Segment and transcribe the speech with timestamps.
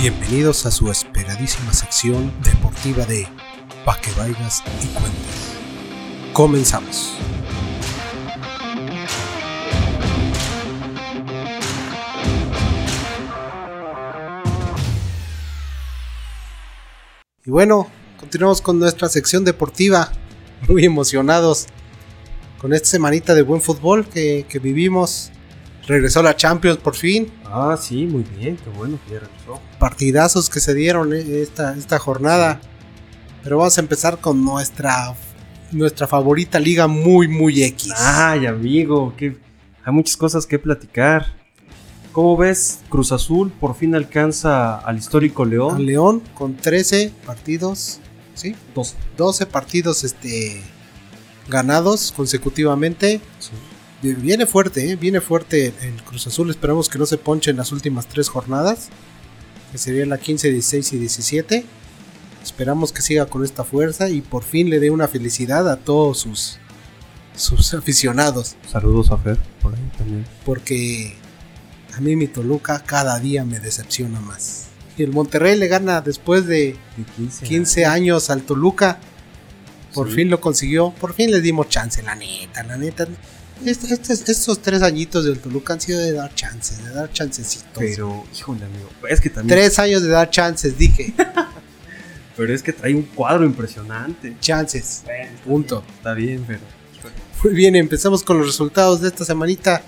[0.00, 3.26] Bienvenidos a su esperadísima sección deportiva de
[3.84, 5.56] Pa' que y cuentes.
[6.32, 7.14] Comenzamos.
[17.44, 17.90] Y bueno,
[18.20, 20.12] continuamos con nuestra sección deportiva.
[20.68, 21.66] Muy emocionados
[22.58, 25.32] con esta semanita de buen fútbol que vivimos.
[25.88, 27.32] Regresó la Champions por fin.
[27.46, 29.58] Ah, sí, muy bien, qué bueno que ya regresó.
[29.78, 32.60] Partidazos que se dieron eh, esta, esta jornada.
[33.42, 35.14] Pero vamos a empezar con nuestra,
[35.72, 37.90] nuestra favorita liga muy, muy X.
[37.96, 39.38] Ay, amigo, que
[39.82, 41.34] hay muchas cosas que platicar.
[42.12, 42.80] ¿Cómo ves?
[42.90, 45.86] Cruz Azul por fin alcanza al histórico León.
[45.86, 48.00] León con 13 partidos,
[48.34, 48.54] ¿sí?
[48.74, 48.94] Dos.
[49.16, 50.60] 12 partidos este,
[51.48, 53.22] ganados consecutivamente.
[54.02, 54.96] Viene fuerte, ¿eh?
[54.96, 56.50] viene fuerte el Cruz Azul.
[56.50, 58.90] Esperamos que no se ponche en las últimas tres jornadas,
[59.72, 61.64] que sería la 15, 16 y 17.
[62.44, 66.18] Esperamos que siga con esta fuerza y por fin le dé una felicidad a todos
[66.20, 66.58] sus,
[67.34, 68.54] sus aficionados.
[68.70, 70.24] Saludos a Fer por ahí también.
[70.44, 71.16] Porque
[71.96, 74.66] a mí mi Toluca cada día me decepciona más.
[74.96, 76.76] Y el Monterrey le gana después de
[77.42, 79.00] 15 años al Toluca.
[79.92, 80.14] Por Sí.
[80.14, 80.90] fin lo consiguió.
[80.92, 83.08] Por fin le dimos chance, la neta, la neta.
[83.64, 87.68] Est- estos, estos tres añitos del Toluca han sido de dar chances, de dar chancecitos.
[87.78, 88.88] Pero, híjole, amigo.
[89.08, 89.58] Es que también.
[89.58, 91.12] Tres años de dar chances, dije.
[92.36, 94.36] Pero es que trae un cuadro impresionante.
[94.40, 95.02] chances.
[95.44, 95.82] Punto.
[95.96, 96.60] Está bien, pero.
[97.42, 99.82] Muy bien, empezamos con los resultados de esta semanita.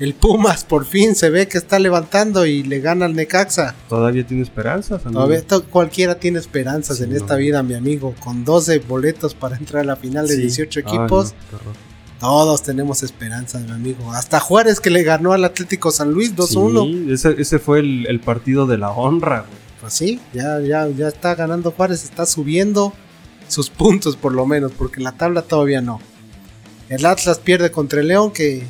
[0.00, 3.76] El Pumas por fin se ve que está levantando y le gana al Necaxa.
[3.88, 5.20] Todavía tiene esperanzas, amigo.
[5.20, 7.16] Todavía to- cualquiera tiene esperanzas Sí, en no.
[7.16, 8.16] esta vida, mi amigo.
[8.18, 10.42] Con 12 boletos para entrar a la final de Sí.
[10.42, 11.32] 18 Ay, equipos.
[11.34, 11.74] no, qué horror.
[12.22, 14.12] Todos tenemos esperanzas, mi amigo.
[14.12, 16.84] Hasta Juárez que le ganó al Atlético San Luis 2-1.
[16.84, 19.60] Sí, ese, ese fue el, el partido de la honra, güey.
[19.80, 22.92] Pues sí, ya, ya, ya está ganando Juárez, está subiendo
[23.48, 26.00] sus puntos por lo menos, porque la tabla todavía no.
[26.88, 28.64] El Atlas pierde contra el León, que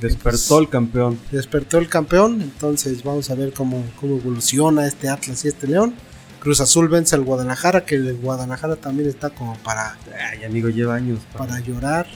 [0.00, 1.18] Despertó el campeón.
[1.32, 2.40] despertó el campeón.
[2.40, 5.94] Entonces vamos a ver cómo, cómo evoluciona este Atlas y este León.
[6.38, 9.98] Cruz Azul vence al Guadalajara, que el Guadalajara también está como para,
[10.30, 11.18] Ay, amigo, lleva años.
[11.32, 12.06] para- para llorar.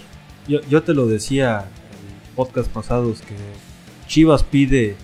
[0.48, 3.36] Yo, yo te lo decía en podcast pasados que
[4.08, 4.96] Chivas pide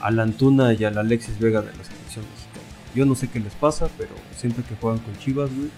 [0.00, 2.66] al Antuna y al Alexis Vega de la selección mexicana.
[2.94, 5.70] Yo no sé qué les pasa, pero siempre que juegan con Chivas, güey.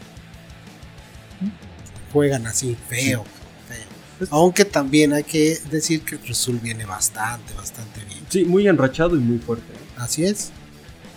[2.12, 3.24] Juegan así, feo,
[3.68, 4.28] feo.
[4.30, 8.20] Aunque también hay que decir que Cruz Azul viene bastante, bastante bien.
[8.28, 9.64] Sí, muy enrachado y muy fuerte.
[9.96, 10.50] Así es.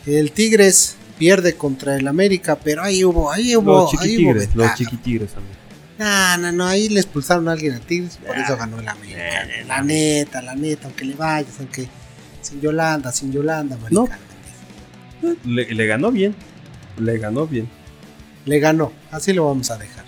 [0.06, 4.56] El Tigres pierde contra el América, pero ahí hubo, ahí hubo, Los ahí hubo chiquitigres,
[4.56, 5.61] los chiquitigres, amigo.
[6.02, 8.88] No, no, no, ahí le expulsaron a alguien a Tigres, por Ah, eso ganó el
[8.88, 9.20] América.
[9.44, 11.88] eh, La neta, la neta, aunque le vayas, aunque
[12.42, 14.08] sin Yolanda, sin Yolanda, No.
[15.46, 16.34] Le, le ganó bien.
[16.98, 17.70] Le ganó bien.
[18.46, 20.04] Le ganó, así lo vamos a dejar.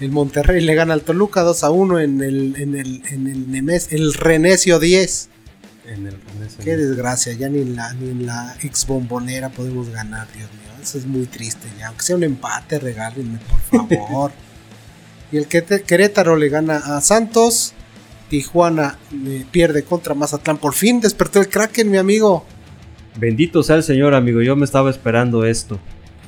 [0.00, 3.48] El Monterrey le gana al Toluca 2 a 1 en el, en el, en el,
[3.48, 5.28] Nemes- el Renecio 10.
[5.86, 9.48] En el, en ese- Qué desgracia, ya ni en la, ni en la ex bombonera
[9.48, 10.70] podemos ganar, Dios mío.
[10.80, 11.88] Eso es muy triste ya.
[11.88, 13.38] Aunque sea un empate, regálenme,
[13.70, 14.32] por favor.
[15.32, 17.74] y el Querétaro le gana a Santos.
[18.28, 20.58] Tijuana eh, pierde contra Mazatlán.
[20.58, 22.44] Por fin despertó el Kraken, mi amigo.
[23.16, 24.42] Bendito sea el Señor, amigo.
[24.42, 25.78] Yo me estaba esperando esto.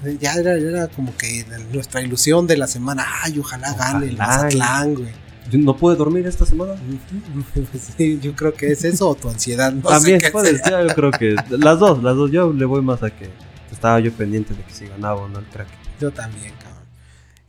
[0.04, 3.06] Eh, Ya era, era como que nuestra ilusión de la semana.
[3.22, 5.08] Ay, ojalá, gane el Mazatlán, güey.
[5.52, 6.74] No pude dormir esta semana.
[7.96, 9.72] Sí, yo creo que es eso o tu ansiedad.
[9.72, 12.30] No También sé puede ser, yo creo que las dos, las dos.
[12.30, 13.28] Yo le voy más a que
[13.70, 15.68] estaba yo pendiente de que si ganaba o no el crack.
[16.00, 16.79] Yo también, cabrón.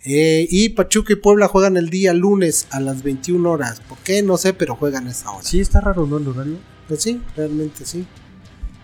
[0.04, 3.82] Eh, y Pachuca y Puebla juegan el día lunes a las 21 horas.
[3.82, 4.24] ¿Por qué?
[4.24, 5.44] No sé, pero juegan esa hora.
[5.44, 6.18] Sí, está raro, ¿no?
[6.18, 6.58] El horario.
[6.88, 8.06] Pues sí, realmente sí.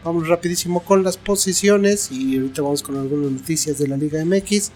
[0.04, 4.72] Vamos rapidísimo con las posiciones y ahorita vamos con algunas noticias de la Liga MX.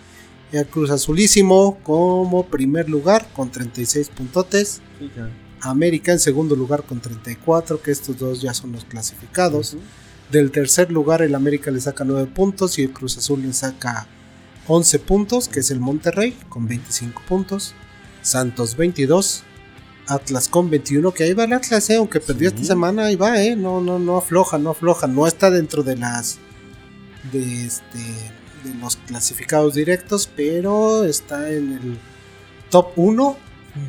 [0.51, 4.81] El Cruz Azulísimo como primer lugar con 36 puntotes.
[4.99, 5.29] Sí, ya.
[5.61, 9.77] América en segundo lugar con 34, que estos dos ya son los clasificados.
[10.31, 14.07] Del tercer lugar el América le saca 9 puntos y el Cruz Azul le saca
[14.67, 17.73] 11 puntos, que es el Monterrey con 25 puntos.
[18.21, 19.43] Santos 22.
[20.07, 22.55] Atlas con 21, que ahí va el Atlas, eh, aunque perdió Sí.
[22.55, 25.95] esta semana, ahí va, eh, no, no, no afloja, no afloja, no está dentro de
[25.95, 26.39] las
[27.31, 27.99] de este
[28.65, 31.97] de los clasificados directos, pero está en el
[32.69, 33.37] top 1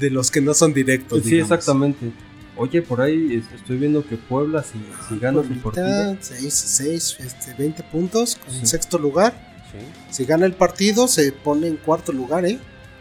[0.00, 1.22] de los que no son directos.
[1.24, 1.50] Sí, digamos.
[1.50, 2.12] exactamente.
[2.56, 4.78] Oye, por ahí es- estoy viendo que Puebla, si,
[5.08, 6.16] si gana su partido.
[6.20, 8.64] 6, 6, este, 20 puntos con Sí.
[8.66, 9.51] sexto lugar.
[9.72, 9.78] Sí,
[10.10, 12.58] Si gana el partido, se pone en cuarto lugar, ¿eh?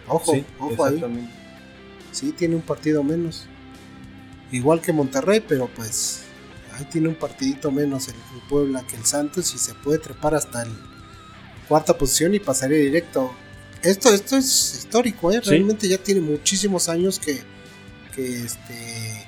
[0.08, 1.30] Ojo, sí, ojo ahí.
[2.12, 3.48] Sí, tiene un partido menos.
[4.52, 6.22] Igual que Monterrey, pero pues
[6.74, 10.36] Ahí tiene un partidito menos el, el Puebla que el Santos y se puede trepar
[10.36, 10.70] hasta el
[11.68, 13.34] cuarta posición y pasaría directo.
[13.82, 15.42] Esto, esto es histórico, ¿eh?
[15.44, 15.50] Sí.
[15.50, 17.42] Realmente ya tiene muchísimos años que,
[18.16, 19.28] que este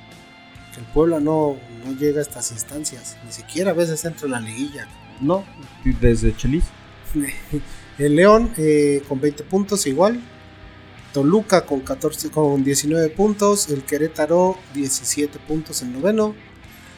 [0.73, 3.17] que el Puebla no, no llega a estas instancias.
[3.25, 4.87] Ni siquiera a veces entra en la liguilla.
[5.19, 5.45] No,
[6.01, 6.65] desde Chelis.
[8.00, 10.19] El León eh, con 20 puntos igual.
[11.13, 13.69] Toluca con 14 con 19 puntos.
[13.69, 16.33] El Querétaro 17 puntos en noveno.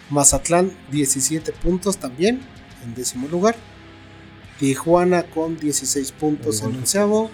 [0.10, 2.40] Mazatlán 17 puntos también
[2.84, 3.56] en décimo lugar.
[4.60, 7.30] Tijuana con 16 puntos en onceavo.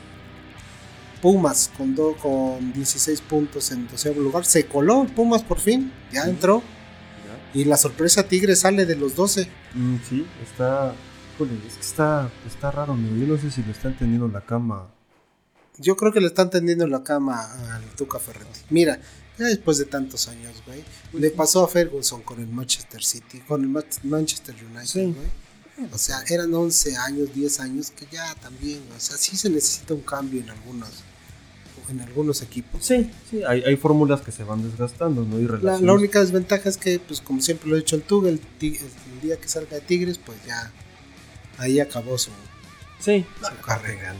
[1.21, 4.43] Pumas con, do- con 16 puntos en doceavo lugar.
[4.43, 5.91] Se coló Pumas por fin.
[6.11, 6.63] Ya entró.
[7.53, 9.47] Y la sorpresa Tigre sale de los 12.
[9.75, 10.95] Mm, sí, está.
[11.43, 13.15] Híjole, es que está, está raro, amigo.
[13.15, 14.87] Yo no sé si lo está entendiendo la cama.
[15.77, 17.41] Yo creo que le están tendiendo la cama
[17.75, 18.59] al Tuca Ferretti.
[18.69, 18.99] Mira,
[19.39, 20.83] ya después de tantos años, güey.
[21.13, 25.03] Le pasó a Ferguson con el Manchester City, con el Ma- Manchester United, Sí.
[25.05, 25.89] güey.
[25.91, 29.95] O sea, eran 11 años, 10 años que ya también, o sea, sí se necesita
[29.95, 30.89] un cambio en algunos
[31.89, 32.85] en algunos equipos.
[32.85, 35.39] Sí, sí, hay, hay fórmulas que se van desgastando, ¿no?
[35.39, 39.21] Y La, única desventaja es que, pues como siempre lo ha dicho el Tig- el
[39.21, 40.71] día que salga de Tigres, pues ya
[41.57, 42.31] ahí acabó su,
[42.99, 44.13] Sí, su carrera.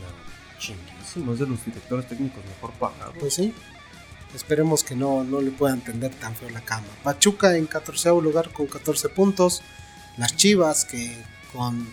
[0.58, 1.32] chinguísimo.
[1.32, 3.14] Es de los directores técnicos mejor pagados.
[3.18, 3.54] Pues sí.
[4.34, 6.86] Esperemos que no, no le puedan tender tan feo la cama.
[7.02, 9.62] Pachuca en 14 lugar con 14 puntos.
[10.16, 11.16] Las Chivas que
[11.52, 11.86] con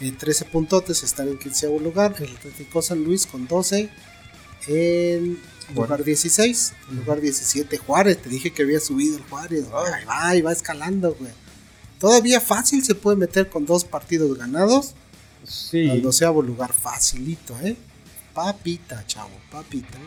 [0.00, 2.14] eh, 13 puntotes están en 15 lugar.
[2.18, 3.90] El Atlético San Luis con 12
[4.68, 5.38] en
[5.74, 6.74] lugar 16.
[6.90, 8.22] En lugar 17 Juárez.
[8.22, 9.64] Te dije que había subido el Juárez.
[9.66, 11.32] Ahí va, ahí va escalando, güey.
[11.98, 14.94] Todavía fácil se puede meter con dos partidos ganados.
[15.46, 15.88] sí.
[15.88, 17.76] Al doceavo lugar, facilito, ¿eh?
[18.32, 19.98] Papita, chavo, papita.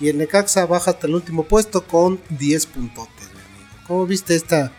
[0.00, 3.84] Y el Necaxa baja hasta el último puesto con 10 puntotes, mi amigo.
[3.86, 4.72] ¿Cómo viste esta,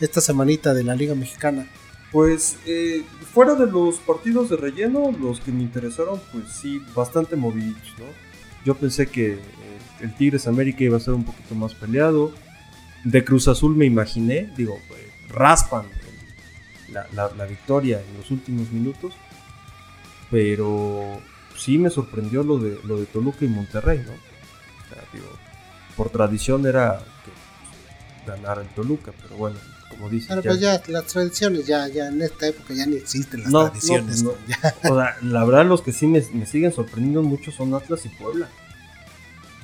[0.00, 1.68] esta semanita de la Liga Mexicana?
[2.10, 7.36] Pues eh, fuera de los partidos de relleno, los que me interesaron, pues sí, bastante
[7.36, 8.04] moviditos, ¿no?
[8.64, 9.38] Yo pensé que eh,
[10.00, 12.32] el Tigres América iba a ser un poquito más peleado.
[13.04, 15.86] De Cruz Azul me imaginé, digo, eh, raspan
[16.92, 19.12] la, la- la victoria en los últimos minutos.
[20.30, 21.20] Pero
[21.58, 24.12] sí me sorprendió lo de, lo de Toluca y Monterrey, ¿no?
[24.12, 25.26] O sea, digo,
[25.96, 27.30] por tradición era que
[28.24, 29.58] pues, ganara el Toluca, pero bueno,
[29.90, 32.96] como dices, Pero ya- pues ya, las tradiciones, ya, ya en esta época ya ni
[32.96, 34.22] existen las No, tradiciones.
[34.22, 34.36] no, ¿no?
[34.48, 34.74] Ya.
[34.90, 38.08] O sea, la verdad, los que sí me, me siguen sorprendiendo mucho son Atlas y
[38.08, 38.48] Puebla.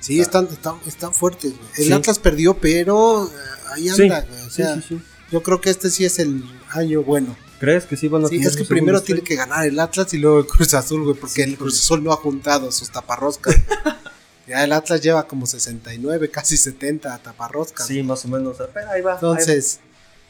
[0.01, 1.55] Sí, están, están, están fuertes.
[1.77, 1.93] El Sí.
[1.93, 3.31] Atlas perdió, pero eh,
[3.75, 4.25] ahí anda.
[4.31, 5.03] O sí, sea, sí, sí.
[5.31, 7.37] Yo creo que este sí es el año bueno.
[7.59, 10.19] ¿Crees que sí van a Sí, es que primero tiene que ganar el Atlas y
[10.19, 13.57] luego el Cruz Azul, güey, porque el Cruz Azul no ha juntado sus taparroscas.
[14.47, 17.87] ya el Atlas lleva como 69, casi 70 taparroscas.
[17.87, 18.59] Sí, más o menos.
[18.73, 19.15] Pero ahí va.
[19.15, 19.81] Entonces,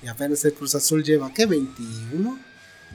[0.03, 1.47] y apenas el Cruz Azul lleva, ¿qué?
[1.47, 1.69] ¿21?
[2.12, 2.39] ahí va.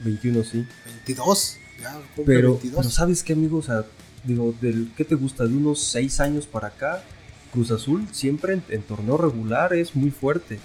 [0.02, 0.66] 21, sí.
[0.86, 1.58] 22.
[1.80, 1.96] Ya
[2.26, 2.76] Pero, 22.
[2.76, 3.58] pero ¿sabes qué, amigo?
[3.58, 3.84] O sea,
[4.24, 5.44] digo, del, ¿qué te gusta?
[5.44, 7.04] De unos 6 años para acá,
[7.52, 10.58] Cruz Azul siempre en, en torneo regular es muy fuerte.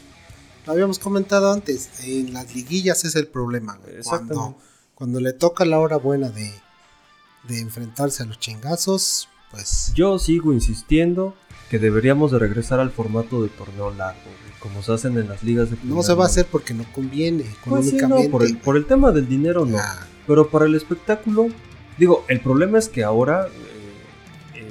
[0.66, 4.04] Lo habíamos comentado antes, en las liguillas es el problema, güey.
[4.04, 4.56] Cuando,
[4.94, 6.52] cuando le toca la hora buena de,
[7.48, 11.36] de enfrentarse a los chingazos, pues Yo sigo insistiendo
[11.70, 15.42] que deberíamos de regresar al formato de torneo largo, güey, como se hacen en las
[15.44, 18.28] ligas de no se va a hacer porque no conviene Pues sí, económicamente.
[18.28, 19.78] no, por, el, por el tema del dinero no.
[19.80, 21.48] Ah, Pero para el espectáculo,
[21.98, 23.48] digo, el problema es que ahora
[24.56, 24.66] eh,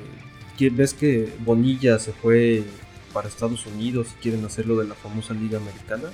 [0.60, 2.64] eh, ves que Bonilla se fue
[3.12, 6.10] para Estados Unidos y quieren hacer lo de la famosa Liga Americana,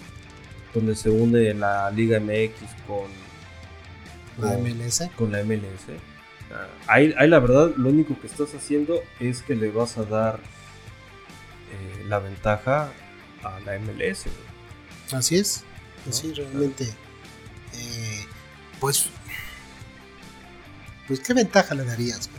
[0.73, 2.55] donde se une la Liga MX
[2.87, 3.11] con,
[4.39, 5.03] la con, MLS.
[5.17, 5.87] con la MLS.
[6.53, 10.05] Ah, Ahí, ahí la verdad, lo único que estás haciendo es que le vas a
[10.05, 10.41] dar
[11.73, 12.93] eh, la ventaja
[13.43, 14.25] a la MLS.
[15.13, 15.65] Así es.
[16.07, 16.13] ¿no?
[16.13, 16.85] Sí, realmente.
[16.85, 18.25] eh,
[18.81, 19.11] pues.
[21.07, 22.31] Pues, ¿qué ventaja le darías?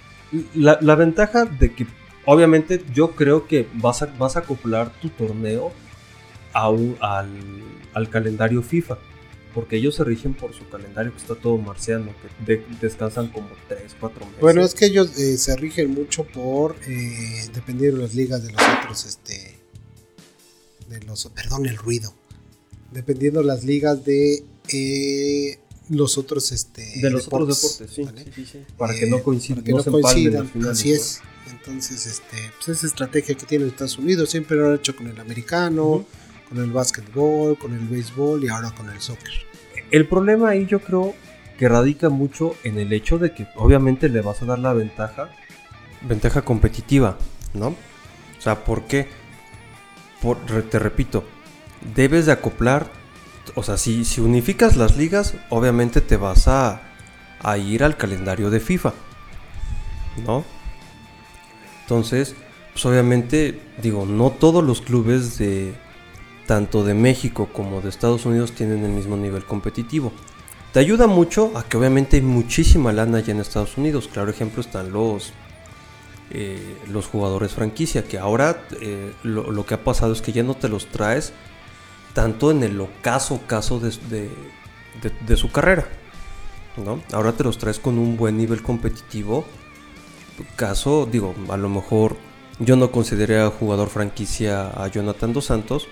[0.55, 1.85] La, la ventaja de que,
[2.25, 5.71] obviamente, yo creo que vas a, vas a acoplar tu torneo
[6.53, 7.29] a un- al,
[7.93, 8.97] al calendario FIFA.
[9.53, 12.11] Porque ellos se rigen por su calendario que está todo marciano,
[12.45, 14.41] que de- descansan como 3, 4 meses.
[14.41, 16.75] Bueno, es que ellos eh, se rigen mucho por.
[16.87, 19.05] Eh, dependiendo de las ligas de los otros.
[19.05, 19.55] Este.
[20.89, 21.25] De los.
[21.27, 22.13] Perdón el ruido.
[22.91, 24.43] Dependiendo las ligas de.
[24.73, 25.57] eh,
[25.89, 28.23] los otros este de los otros deportes, sí, ¿vale?
[28.23, 28.63] sí, sí, sí.
[28.77, 31.21] Para Eh, que no coincidan, para que no, no coincidan, así es.
[31.51, 35.19] Entonces, este, pues esa estrategia que tiene Estados Unidos siempre lo han hecho con el
[35.19, 36.05] americano,
[36.49, 39.31] con el básquetbol, con el béisbol y ahora con el soccer.
[39.91, 41.13] El problema ahí yo creo
[41.59, 45.29] que radica mucho en el hecho de que obviamente le vas a dar la ventaja,
[46.01, 47.17] ventaja competitiva,
[47.53, 47.67] ¿no?
[47.67, 49.07] O sea, ¿por qué?
[50.21, 50.39] Por-
[50.69, 51.23] te repito,
[51.95, 52.91] debes de acoplar
[53.55, 56.81] O sea, si, si unificas las ligas, obviamente te vas a,
[57.41, 58.93] a ir al calendario de FIFA.
[60.25, 60.43] ¿No?
[61.81, 62.35] Entonces,
[62.73, 65.73] pues obviamente, digo, no todos los clubes de
[66.47, 70.11] tanto de México como de Estados Unidos tienen el mismo nivel competitivo.
[70.73, 74.09] Te ayuda mucho a que obviamente hay muchísima lana allá en Estados Unidos.
[74.11, 75.33] Claro ejemplo están los
[76.31, 80.41] eh, los jugadores franquicia, que ahora eh, lo, lo, que ha pasado es que ya
[80.41, 81.33] no te los traes
[82.15, 84.31] tanto en el ocaso caso de, de,
[85.03, 85.87] de, de su carrera.
[86.77, 87.01] ¿no?
[87.11, 89.45] Ahora te los traes con un buen nivel competitivo.
[90.55, 92.17] Caso, digo, a lo mejor
[92.59, 95.87] yo no consideré a jugador franquicia a Jonathan Dos Santos,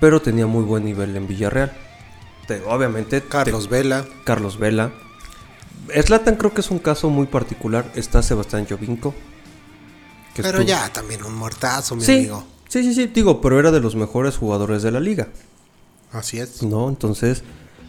[0.00, 1.72] pero tenía muy buen nivel en Villarreal.
[2.46, 3.22] Te, obviamente.
[3.22, 4.06] Carlos te, Vela.
[4.24, 4.92] Carlos Vela.
[5.94, 7.90] Slatan creo que es un caso muy particular.
[7.94, 9.14] Está Sebastián Jovinko.
[10.34, 10.62] Pero estuvo...
[10.64, 12.44] ya también un muertazo, mi sí, amigo.
[12.68, 15.28] Sí, sí, sí, digo, pero era de los mejores jugadores de la liga.
[16.12, 16.62] Así es.
[16.62, 16.88] ¿No?
[16.88, 17.42] Entonces,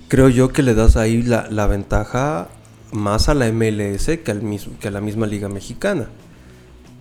[0.07, 2.49] creo yo que le das ahí la, la ventaja
[2.91, 4.31] más a la MLS que,
[4.87, 6.09] a la misma liga mexicana.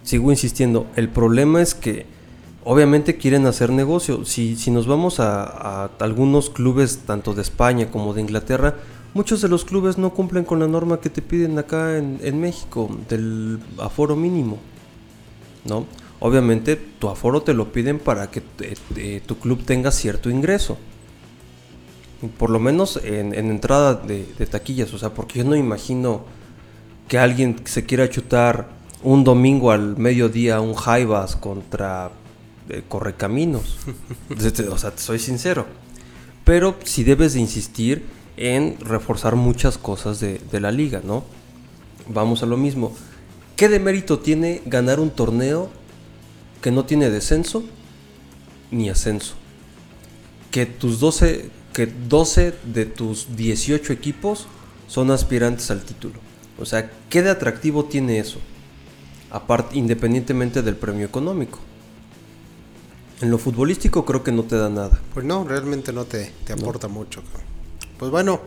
[0.03, 2.07] Sigo insistiendo, el problema es que
[2.65, 4.25] obviamente quieren hacer negocio.
[4.25, 8.77] Si, si nos vamos a, algunos clubes, tanto de España como de Inglaterra,
[9.15, 12.89] muchos de los clubes no cumplen con la norma que te piden acá en, México,
[13.09, 14.59] del aforo mínimo.
[15.65, 15.87] ¿No?
[16.21, 20.79] Obviamente tu aforo te lo piden para que te, te, tu club tenga cierto ingreso.
[22.37, 24.93] Por lo menos en, en entrada de, de, taquillas.
[24.93, 26.25] O sea, porque yo no imagino
[27.07, 28.69] que alguien se quiera chutar
[29.03, 32.11] un domingo al mediodía un Jaivas contra
[32.69, 33.77] eh, Correcaminos.
[34.71, 35.67] o sea, te soy sincero.
[36.45, 38.05] Pero si sí debes de insistir
[38.37, 41.25] en reforzar muchas cosas de, de la liga, ¿no?
[42.09, 42.95] Vamos a lo mismo.
[43.57, 45.69] ¿Qué de mérito tiene ganar un torneo
[46.63, 47.65] que no tiene descenso
[48.71, 49.35] ni ascenso?
[50.51, 54.49] Que tus 12, que 12 de tus 18 equipos
[54.88, 56.18] son aspirantes al título.
[56.58, 58.40] O sea, ¿qué de atractivo tiene eso?
[59.30, 61.61] Aparte, independientemente del premio económico.
[63.20, 64.99] En lo futbolístico creo que no te da nada.
[65.14, 66.94] Pues no, realmente no te, te aporta no.
[66.94, 67.23] mucho.
[67.97, 68.40] Pues bueno,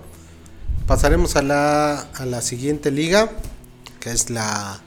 [0.85, 3.31] pasaremos a la, a la siguiente liga,
[4.01, 4.81] que es la...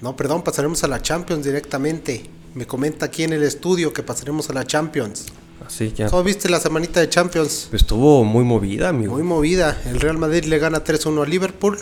[0.00, 2.30] No, perdón, pasaremos a la Champions directamente.
[2.54, 5.26] Me comenta aquí en el estudio que pasaremos a la Champions.
[5.66, 5.92] Así.
[6.10, 7.68] ¿Cómo viste la semanita de Champions?
[7.72, 9.14] Estuvo muy movida, amigo.
[9.14, 9.80] Muy movida.
[9.86, 11.78] El Real Madrid le gana 3-1 a Liverpool.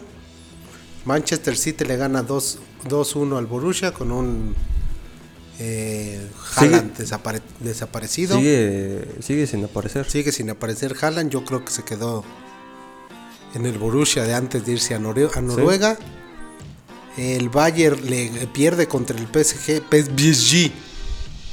[1.05, 4.55] Manchester City le gana 2-1 al Borussia con un
[5.59, 6.21] eh,
[6.57, 8.37] Haaland desapare desaparecido.
[8.37, 10.09] Sigue, sigue sin aparecer.
[10.09, 11.31] Sigue sin aparecer Haaland.
[11.31, 12.25] Yo creo que se quedó
[13.55, 15.97] en el Borussia de antes de irse a, a Noruega.
[15.97, 16.03] Sí.
[17.17, 20.71] El Bayern le pierde contra el PSG, PSG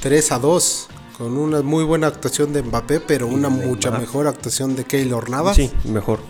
[0.00, 4.76] 3 a 2 con una muy buena actuación de Mbappé, pero una mucha mejor actuación
[4.76, 5.56] de Keylor Navas.
[5.56, 6.20] Sí, mejor.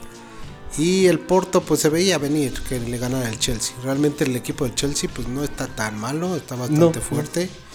[0.78, 3.76] Y el Porto pues se veía venir que le ganara el Chelsea.
[3.84, 7.46] Realmente el equipo del Chelsea pues no está tan malo, está bastante no, fuerte.
[7.46, 7.68] No.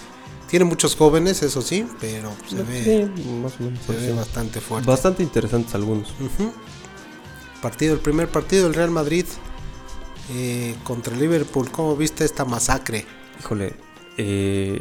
[0.48, 4.12] Tiene muchos jóvenes, eso sí, pero se no, ve, sí, más o menos, se ve
[4.12, 4.88] bastante fuerte.
[4.88, 6.10] Bastante interesantes algunos.
[6.20, 6.52] Uh -huh.
[7.62, 9.24] Partido, el primer partido del Real Madrid
[10.32, 11.70] eh, contra el Liverpool.
[11.70, 13.06] ¿Cómo viste esta masacre?
[13.40, 13.74] Híjole,
[14.16, 14.80] eh,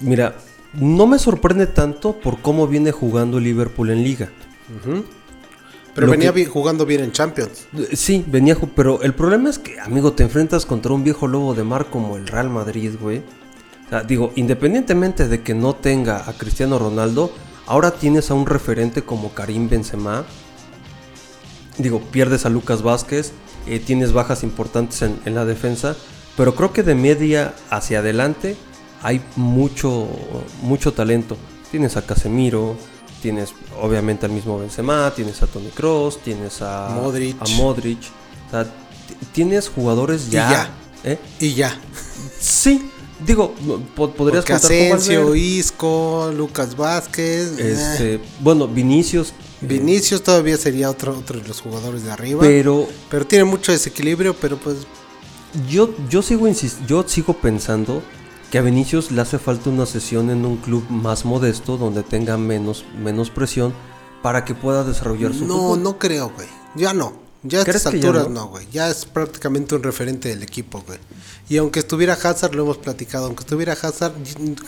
[0.00, 0.36] mira,
[0.74, 4.30] no me sorprende tanto por cómo viene jugando Liverpool en liga.
[4.68, 5.04] Uh -huh.
[5.94, 7.66] Pero Lo venía que, jugando bien en Champions.
[7.92, 11.64] Sí, venía, pero el problema es que, amigo, te enfrentas contra un viejo lobo de
[11.64, 13.18] mar como el Real Madrid, güey.
[13.86, 17.30] O sea, digo, independientemente de que no tenga a Cristiano Ronaldo,
[17.66, 20.24] ahora tienes a un referente como Karim Benzema.
[21.76, 23.32] Digo, pierdes a Lucas Vázquez,
[23.66, 25.94] eh, tienes bajas importantes en, en la defensa,
[26.38, 28.56] pero creo que de media hacia adelante
[29.02, 30.08] hay mucho,
[30.62, 31.36] mucho talento.
[31.70, 32.76] Tienes a Casemiro,
[33.20, 37.98] tienes obviamente al mismo Benzema, tienes a Tony Cross, tienes a Modric, a Modric.
[38.46, 38.66] O sea,
[39.32, 40.46] tienes jugadores ya.
[40.46, 40.70] Y ya.
[41.04, 41.18] ¿eh?
[41.40, 41.80] Y ya.
[42.38, 42.90] Sí,
[43.26, 43.54] digo,
[43.94, 47.58] podrías Porque contar Asensio, Isco, Lucas Vázquez.
[47.58, 48.20] Este, eh.
[48.40, 49.32] Bueno, Vinicius.
[49.60, 52.40] Vinicius todavía sería otro, otro de los jugadores de arriba.
[52.40, 52.88] Pero.
[53.08, 54.78] Pero tiene mucho desequilibrio, pero pues.
[55.68, 56.48] Yo, yo sigo
[56.86, 58.02] yo sigo pensando
[58.52, 62.36] que a Vinicius le hace falta una sesión en un club más modesto donde tenga
[62.36, 63.72] menos, menos presión
[64.22, 65.82] para que pueda desarrollar su No, fútbol.
[65.82, 66.46] no creo, güey.
[66.76, 67.14] Ya no.
[67.44, 68.66] Ya a estas alturas no, güey.
[68.66, 70.98] No, ya es prácticamente un referente del equipo, güey.
[71.48, 74.12] Y aunque estuviera Hazard, lo hemos platicado, aunque estuviera Hazard,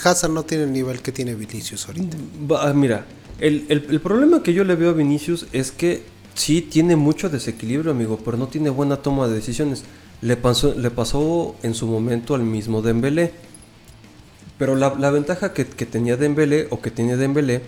[0.03, 2.17] Hazard no tiene el nivel que tiene Vinicius ahorita.
[2.50, 3.05] Va, mira,
[3.38, 7.29] el, el, el problema que yo le veo a Vinicius es que sí tiene mucho
[7.29, 9.85] desequilibrio, amigo, pero no tiene buena toma de decisiones.
[10.23, 13.53] Le pasó, le pasó en su momento al mismo Dembélé.
[14.58, 17.62] Pero la, la ventaja que, que, tenía Dembélé o que tenía Dembélé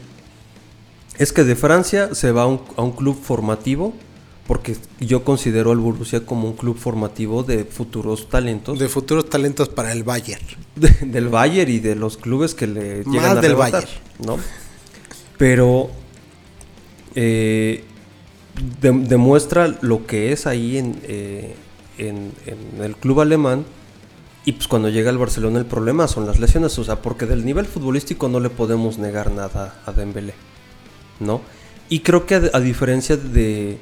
[1.19, 3.93] es que de Francia se va a un, a un club formativo,
[4.47, 8.79] porque yo considero al Borussia como un club formativo de futuros talentos.
[8.79, 10.45] De futuros talentos para el Bayern.
[10.77, 14.01] de- del Bayern y de los clubes que le Más llegan a del arrebatar, Bayern.
[14.25, 14.39] ¿no?
[15.39, 15.91] Pero
[17.15, 17.83] eh,
[18.81, 21.55] de- demuestra lo que es ahí en, eh,
[21.99, 23.65] en- en el club alemán.
[24.47, 27.45] Y pues cuando llega al Barcelona el problema son las lesiones, o sea, porque del
[27.45, 30.33] nivel futbolístico no le podemos negar nada a Dembélé,
[31.21, 31.43] ¿no?
[31.89, 33.79] Y creo que a, a diferencia de,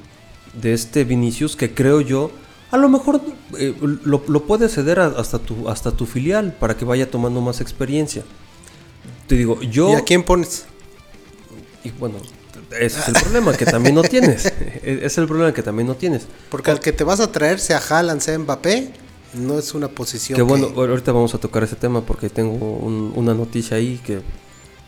[0.60, 2.30] de este Vinicius, que creo yo,
[2.70, 3.20] a lo mejor
[3.58, 7.40] eh, lo, lo puede ceder a- hasta, tu, hasta tu filial para que vaya tomando
[7.42, 8.24] más experiencia.
[9.26, 9.90] Te digo, yo...
[9.90, 10.64] ¿Y a quién pones?
[11.84, 12.16] Y bueno,
[12.80, 14.46] ese es el problema, que también no tienes.
[14.46, 16.26] Ese es el problema que también no tienes.
[16.48, 18.90] Porque al que te vas a traer, sea Haaland, sea Mbappé,
[19.36, 23.12] no es una posición Que bueno, ahorita vamos a tocar ese tema porque tengo un-
[23.16, 24.20] una noticia ahí que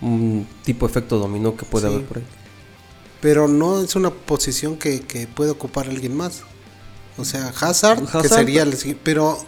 [0.01, 1.95] un tipo de efecto dominó que puede Sí.
[1.95, 2.25] haber por ahí.
[3.21, 6.43] pero no es una posición que, que puede ocupar alguien más.
[7.19, 8.77] O sea, Hazard, que sería el.
[9.03, 9.39] Pero,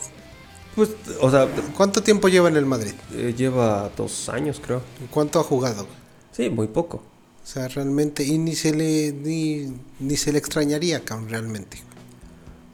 [0.75, 0.89] Pues,
[1.21, 2.93] o sea, ¿cuánto tiempo lleva en el Madrid?
[3.13, 4.81] eh, lleva dos años, creo.
[5.11, 5.87] ¿Cuánto ha jugado?
[6.33, 7.03] Sí, muy poco.
[7.45, 11.79] O sea, realmente, y ni se le, ni, ni se le extrañaría, realmente.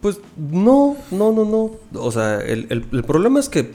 [0.05, 1.71] Pues no, no, no, no.
[1.99, 3.73] O sea, el, el- el problema es que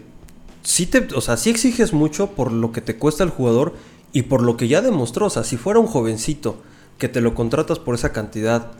[0.61, 3.73] sí te, o sea, sí exiges mucho por lo que te cuesta el jugador
[4.13, 5.25] y por lo que ya demostró.
[5.25, 6.57] O sea, si fuera un jovencito
[6.99, 8.73] que te lo contratas por esa cantidad,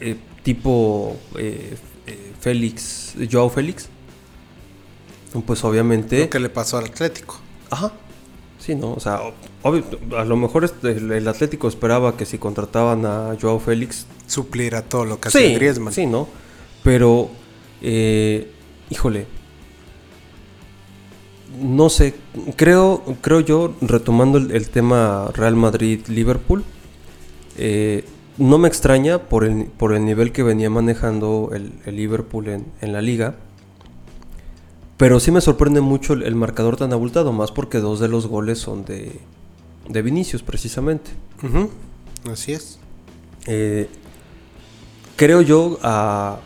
[0.00, 1.76] eh, tipo eh,
[2.08, 3.88] eh, Félix, Joao Félix,
[5.46, 6.18] pues obviamente.
[6.22, 7.38] Lo que le pasó al Atlético.
[7.70, 7.92] Ajá.
[8.58, 8.94] Sí, ¿no?
[8.94, 9.20] O sea,
[9.62, 9.84] obvio,
[10.18, 14.82] a lo mejor este, el, el Atlético esperaba que si contrataban a Joao Félix Supliera
[14.82, 15.92] todo lo que sí, Griezmann.
[15.94, 16.28] Sí, ¿no?
[16.82, 17.30] Pero,
[17.82, 18.50] eh,
[18.88, 19.26] híjole,
[21.60, 22.14] no sé,
[22.56, 26.64] creo, creo yo, retomando el, el tema Real Madrid-Liverpool,
[27.58, 28.04] eh,
[28.38, 32.66] no me extraña por el, por el nivel que venía manejando el, el Liverpool en,
[32.80, 33.34] en la liga.
[34.96, 38.58] Pero sí me sorprende mucho el, marcador tan abultado, más porque dos de los goles
[38.58, 39.20] son de,
[39.88, 41.10] de Vinicius, precisamente.
[42.30, 42.78] Así es.
[43.46, 43.88] Eh,
[45.16, 46.40] creo yo, a,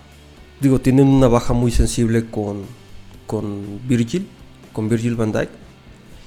[0.64, 2.62] digo, tienen una baja muy sensible con,
[3.26, 4.26] con Virgil,
[4.72, 5.48] con Virgil van Dijk,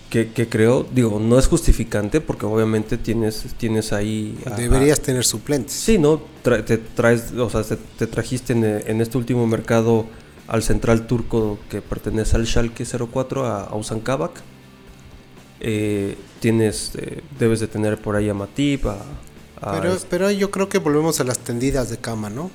[0.10, 4.38] que, que creo, digo, no es justificante porque obviamente tienes, tienes ahí...
[4.46, 5.74] a- Deberías tener suplentes.
[5.74, 6.22] Sí, ¿no?
[6.44, 10.06] Tra- te traes, o sea, te, te trajiste en, en este último mercado
[10.48, 14.42] al central turco que pertenece al Schalke 04, a, a Ozan Kabak.
[15.60, 18.98] Eh, tienes, eh, debes de tener por ahí a Matip, a...
[19.60, 22.50] a Pero, este- pero yo creo que volvemos a las tendidas de cama, ¿no?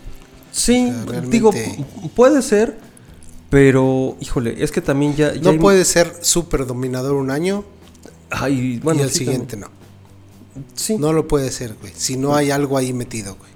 [0.52, 2.78] Sí, O sea, realmente- digo, pu- puede ser,
[3.50, 5.34] pero híjole, es que también ya...
[5.34, 7.64] ya No hay- puede ser súper dominador un año
[8.30, 9.68] Ay, bueno, y el sí, siguiente no.
[10.74, 11.92] Sí, No lo puede ser, güey.
[11.96, 13.50] Si no hay algo ahí metido, güey.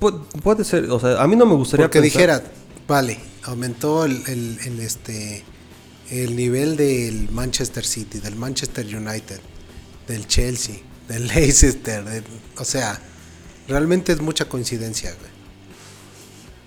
[0.00, 1.86] pu- puede ser, o sea, a mí no me gustaría...
[1.86, 2.42] Porque pensar- dijera,
[2.88, 5.44] vale, aumentó el, el- el, este
[6.10, 9.40] el nivel del Manchester City, del Manchester United,
[10.06, 10.76] del Chelsea,
[11.08, 12.24] del Leicester, del-
[12.58, 13.00] o sea,
[13.66, 15.31] realmente es mucha coincidencia, güey.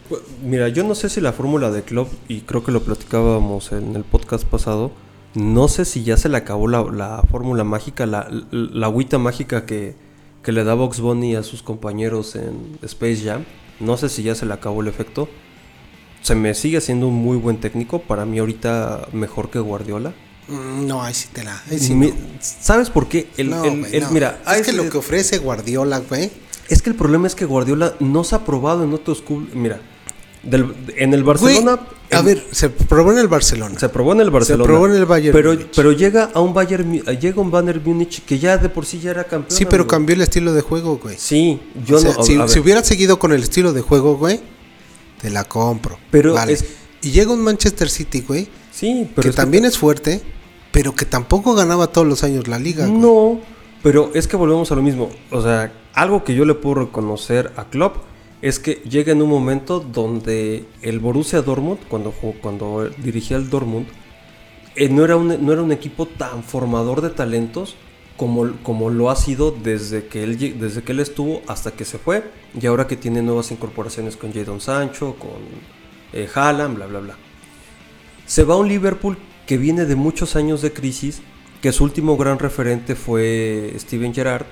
[0.10, 3.72] Pu- Mira, yo no sé si la fórmula de Klopp, y creo que lo platicábamos
[3.72, 4.92] en el podcast pasado,
[5.34, 9.18] no sé si ya se le acabó la, la fórmula mágica, la, la, la agüita
[9.18, 9.96] mágica que,
[10.44, 13.44] que le da Box Bunny a sus compañeros en Space Jam.
[13.80, 15.28] No sé si ya se le acabó el efecto.
[16.22, 20.14] Se me sigue siendo un muy buen técnico, para mí ahorita mejor que Guardiola.
[20.48, 21.62] Mm, No, ahí sí te la.
[21.70, 22.16] ahí sí Mi- no.
[22.40, 23.28] ¿Sabes por qué?
[23.38, 24.12] El, No, el- güey, el- no.
[24.12, 26.32] mira, es que lo que ofrece Guardiola, güey.
[26.70, 29.54] es que el problema es que Guardiola no se ha probado en otros clubes.
[29.54, 29.82] Mira,
[30.46, 31.76] del- en el Barcelona.
[31.76, 33.78] Güey, a en- ver, se probó en el Barcelona.
[33.80, 34.64] Se probó en el Barcelona.
[34.64, 35.68] probó en el Bayern Pero, Múnich.
[35.76, 39.12] pero llega a un Bayern, llega un Bayern Múnich que ya de por sí ya
[39.12, 39.58] era campeón.
[39.58, 41.16] sí, pero cambió el estilo de juego, güey.
[41.18, 42.24] Sí, yo O sea, no.
[42.24, 44.40] si, si hubiera seguido con el estilo de juego, güey,
[45.22, 45.98] te la compro.
[46.12, 46.54] Pero Vale.
[46.54, 46.66] es-
[47.02, 50.22] Y llega un Manchester City, güey, sí, pero que es que- también es fuerte,
[50.72, 52.88] pero que tampoco ganaba todos los años la liga.
[52.88, 52.98] güey.
[53.00, 53.40] No,
[53.84, 55.10] pero es que volvemos a lo mismo.
[55.32, 57.98] O sea, algo que yo le puedo reconocer a Klopp
[58.46, 63.88] es que llega en un momento donde el Borussia Dortmund, cuando, cuando dirigía el Dortmund,
[64.76, 67.76] eh, no, era un, no era un equipo tan formador de talentos
[68.18, 71.98] como, como lo ha sido desde que, él, desde que él estuvo hasta que se
[71.98, 72.24] fue.
[72.62, 75.42] Y ahora que tiene nuevas incorporaciones con Jadon Sancho, con
[76.14, 77.16] eh, bla, bla, bla.
[78.28, 81.24] Se va a un Liverpool que viene de muchos años de crisis,
[81.64, 84.46] que su último gran referente fue Steven Gerrard,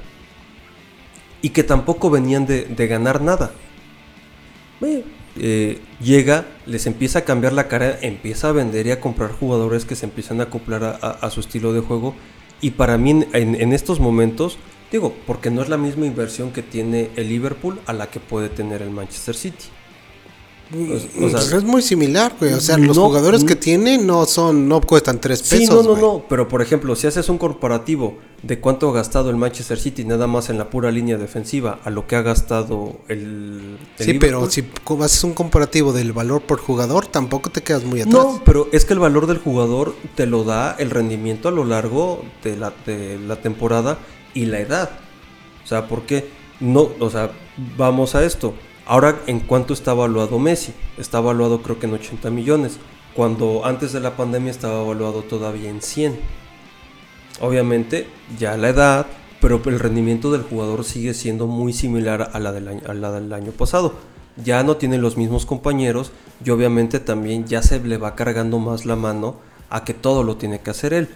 [1.44, 3.54] y que tampoco venían de, de ganar nada.
[4.86, 9.86] Eh, llega, les empieza a cambiar la cara, empieza a vender y a comprar jugadores
[9.86, 12.16] que se empiezan a acoplar a, su estilo de juego.
[12.62, 14.58] Y para mí, en estos momentos,
[14.94, 18.48] Digo, porque no es la misma inversión que tiene el Liverpool a la que puede
[18.48, 19.66] tener el Manchester City.
[20.72, 22.54] Pues, o sea, pues es muy similar, güey.
[22.54, 25.60] O sea, los jugadores que tiene no son, no cuestan tres pesos.
[25.60, 26.26] Sí, no, no, no.
[26.28, 30.28] Pero por ejemplo, si haces un comparativo de cuánto ha gastado el Manchester City nada
[30.28, 33.78] más en la pura línea defensiva a lo que ha gastado el.
[33.98, 34.66] sí, pero si
[35.02, 38.14] haces un comparativo del valor por jugador, tampoco te quedas muy atrás.
[38.14, 41.66] No, pero es que el valor del jugador te lo da el rendimiento a lo
[41.66, 44.00] largo de la, de la temporada
[44.34, 44.90] y la edad.
[45.64, 46.28] O sea, porque
[46.60, 47.32] no, o sea,
[47.78, 48.54] vamos a esto
[48.86, 50.74] Ahora, ¿en cuánto está evaluado Messi?
[50.98, 52.80] Está evaluado creo que en 80 millones,
[53.16, 56.20] cuando antes de la pandemia estaba evaluado todavía en 100.
[57.40, 59.08] Obviamente, ya la edad,
[59.40, 63.52] pero el rendimiento del jugador sigue siendo muy similar a la del año, del año
[63.52, 63.94] pasado.
[64.44, 66.12] Ya no tiene los mismos compañeros
[66.44, 69.36] y obviamente también ya se le va cargando más la mano
[69.70, 71.08] a que todo lo tiene que hacer él.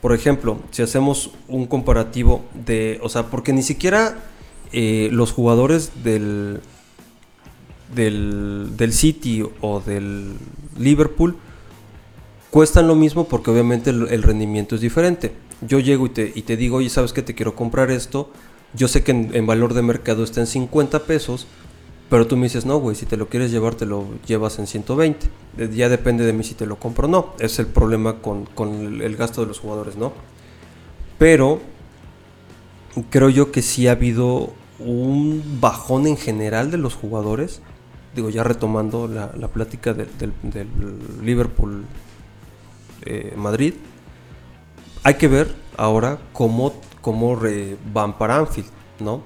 [0.00, 4.18] Por ejemplo, si hacemos un comparativo de, o sea, porque ni siquiera
[4.72, 6.60] eh, los jugadores del,
[7.96, 10.34] del, del City o del
[10.78, 11.36] Liverpool
[12.50, 15.32] cuestan lo mismo porque obviamente el, rendimiento es diferente.
[15.60, 18.30] Yo llego y te, y te digo, oye, ¿sabes que te quiero comprar esto?
[18.74, 21.46] Yo sé que en, valor de mercado está en 50 pesos,
[22.08, 24.66] pero tú me dices, no, güey, si te lo quieres llevar, te lo llevas en
[24.66, 25.26] 120.
[25.58, 27.34] Eh, ya depende de mí si te lo compro o no.
[27.38, 30.12] Es el problema con, con el gasto de los jugadores, ¿no?
[31.18, 31.60] Pero
[33.10, 37.62] creo yo que sí ha habido un bajón en general de los jugadores
[38.16, 40.32] digo, ya retomando la, plática del,
[41.22, 41.84] Liverpool
[43.02, 43.74] eh, Madrid,
[45.02, 47.38] hay que ver ahora cómo, cómo
[47.92, 49.22] van para Anfield, ¿no?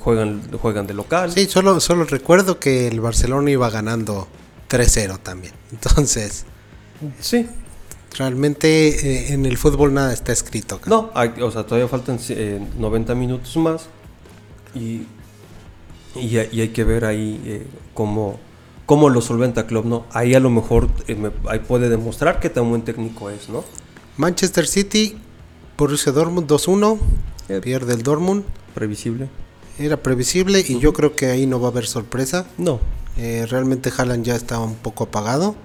[0.00, 1.32] juegan, juegan de local.
[1.32, 4.28] Sí, solo, solo recuerdo que el Barcelona iba ganando
[4.68, 5.54] 3-0 también.
[5.72, 6.44] Entonces,
[7.20, 7.48] sí.
[8.16, 10.80] Realmente eh, en el fútbol nada está escrito.
[10.86, 12.20] No, o sea, todavía faltan
[12.78, 13.86] 90 eh, minutos más.
[14.72, 15.06] Y
[16.16, 18.38] y, hay que ver ahí eh, cómo,
[18.86, 20.04] cómo lo solventa Club, ¿no?
[20.12, 23.64] Ahí a lo mejor eh, ahí puede demostrar qué tan buen técnico es, ¿no?
[24.16, 25.16] Manchester City,
[25.78, 26.98] Borussia Dortmund 2-1,
[27.48, 28.44] eh, pierde el Dortmund.
[28.74, 29.28] Previsible.
[29.78, 32.46] Era previsible y yo creo que ahí no va a haber sorpresa.
[32.58, 32.80] No.
[33.16, 35.56] realmente Haaland ya está un poco apagado.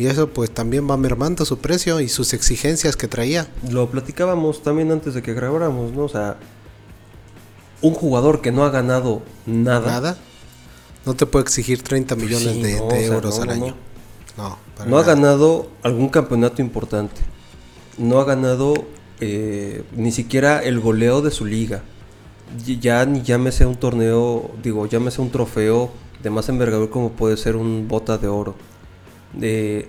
[0.00, 3.48] Y eso pues también va mermando su precio y sus exigencias que traía.
[3.70, 6.04] Lo platicábamos también antes de que grabáramos, ¿no?
[6.04, 6.38] O sea,
[7.82, 9.86] un jugador que no ha ganado nada.
[9.86, 10.18] Nada.
[11.06, 13.74] No te puede exigir 30 millones de, euros al año.
[14.36, 17.20] No, no ha ganado algún campeonato importante.
[17.98, 18.74] No ha ganado
[19.20, 21.82] eh, ni siquiera el goleo de su liga.
[22.80, 25.90] Ya ni llámese un torneo, digo, llámese un trofeo
[26.22, 28.54] de más envergadura como puede ser un bota de oro.
[29.40, 29.88] Eh,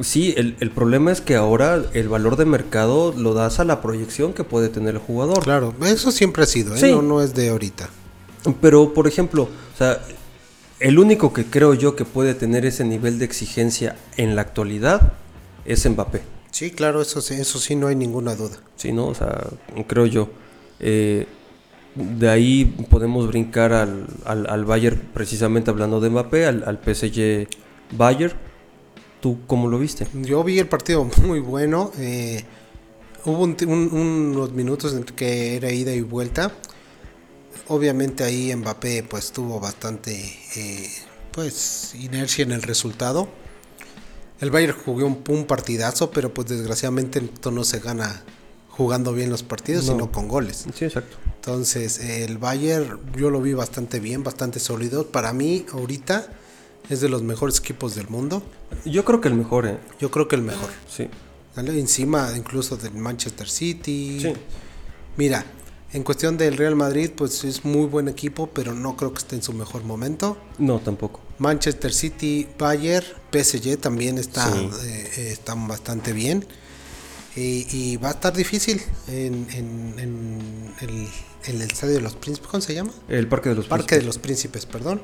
[0.00, 4.34] Sí, el, problema es que ahora el valor de mercado lo das a la proyección
[4.34, 5.42] que puede tener el jugador.
[5.42, 7.02] Claro, eso siempre ha sido, ¿eh?
[7.02, 7.88] no, es de ahorita.
[8.60, 10.00] Pero, por ejemplo, o sea,
[10.80, 15.14] el único que creo yo que puede tener ese nivel de exigencia en la actualidad
[15.64, 16.22] es Mbappé.
[16.50, 18.56] Sí, claro, eso sí, eso sí, no hay ninguna duda.
[18.76, 19.08] Sí, ¿no?
[19.08, 19.46] O sea,
[19.86, 20.28] creo yo.
[20.80, 21.26] Eh,
[21.94, 27.48] de ahí podemos brincar al, al, Bayern, precisamente hablando de Mbappé, al, al PSG
[27.96, 28.34] Bayern
[29.20, 30.06] ¿Tú cómo lo viste?
[30.22, 31.90] Yo vi el partido muy bueno.
[31.98, 32.44] Eh,
[33.24, 36.52] hubo unos minutos en que era ida y vuelta.
[37.68, 40.14] Obviamente ahí Mbappé pues tuvo bastante
[40.56, 40.90] eh,
[41.32, 43.28] pues inercia en el resultado.
[44.40, 48.22] El Bayern jugó un, partidazo, pero pues desgraciadamente esto no se gana
[48.68, 50.66] jugando bien los partidos, sino con goles.
[50.74, 51.16] Sí, exacto.
[51.36, 55.06] Entonces, el Bayern yo lo vi bastante bien, bastante sólido.
[55.06, 56.28] Para mí, ahorita,
[56.90, 58.42] es de los mejores equipos del mundo.
[58.84, 59.78] Yo creo que el mejor, ¿eh?
[59.98, 60.70] Yo creo que el mejor.
[60.88, 61.08] Sí.
[61.56, 64.18] Encima incluso del Manchester City.
[64.20, 64.32] Sí.
[65.16, 65.46] Mira,
[65.96, 69.34] en cuestión del Real Madrid, pues es muy buen equipo, pero no creo que esté
[69.34, 70.36] en su mejor momento.
[70.58, 71.20] No, tampoco.
[71.38, 74.46] Manchester City, Bayern, PSG también está,
[74.84, 76.46] eh, están bastante bien.
[77.34, 79.46] Y, va a estar difícil en,
[80.80, 81.08] el,
[81.46, 82.92] el, Estadio de los Príncipes, ¿cómo se llama?
[83.08, 85.00] El Parque de los Parque de los Príncipes, perdón.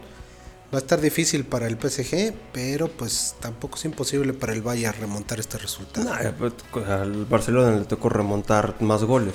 [0.74, 4.98] Va a estar difícil para el PSG, pero pues tampoco es imposible para el Bayern
[5.00, 6.10] remontar este resultado.
[6.38, 9.34] Pues, al Barcelona le tocó remontar más goles.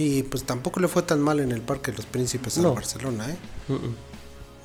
[0.00, 3.28] Y pues tampoco le fue tan mal en el Parque de los Príncipes al Barcelona,
[3.28, 3.36] ¿eh?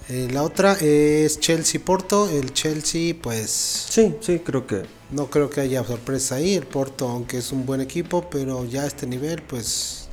[0.08, 0.30] ¿eh?
[0.32, 2.30] la otra es Chelsea-Porto.
[2.30, 3.50] El Chelsea, pues.
[3.52, 4.84] Sí, sí, creo que.
[5.12, 6.54] No creo que haya sorpresa ahí.
[6.54, 10.08] El Porto, aunque es un buen equipo, pero ya a este nivel, pues.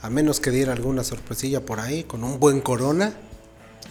[0.00, 3.14] A menos que diera alguna sorpresilla por ahí, con un buen Corona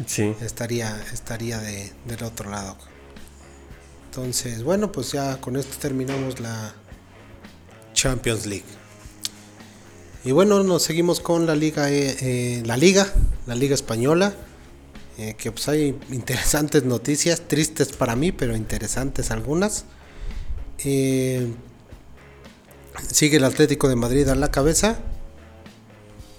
[0.08, 0.36] sí.
[0.42, 2.76] estaría, estaría de, del otro lado.
[4.06, 6.74] Entonces, bueno, pues ya con esto terminamos la
[7.94, 8.81] Champions League.
[10.24, 13.12] Y bueno, nos seguimos con la liga, eh, eh, la liga,
[13.48, 14.36] la liga española,
[15.18, 19.86] eh, que pues hay interesantes noticias, tristes para mí, pero interesantes algunas.
[20.78, 21.48] Sigue
[23.38, 25.00] el Atlético de Madrid a la cabeza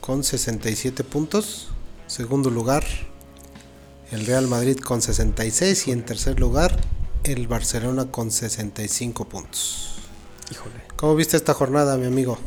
[0.00, 1.70] con 67 puntos.
[2.06, 2.84] Segundo lugar,
[4.12, 6.78] el Real Madrid con 66 y en tercer lugar,
[7.24, 9.94] el Barcelona con 65 puntos.
[10.52, 10.84] Híjole.
[10.94, 12.38] ¿Cómo viste esta jornada, mi amigo?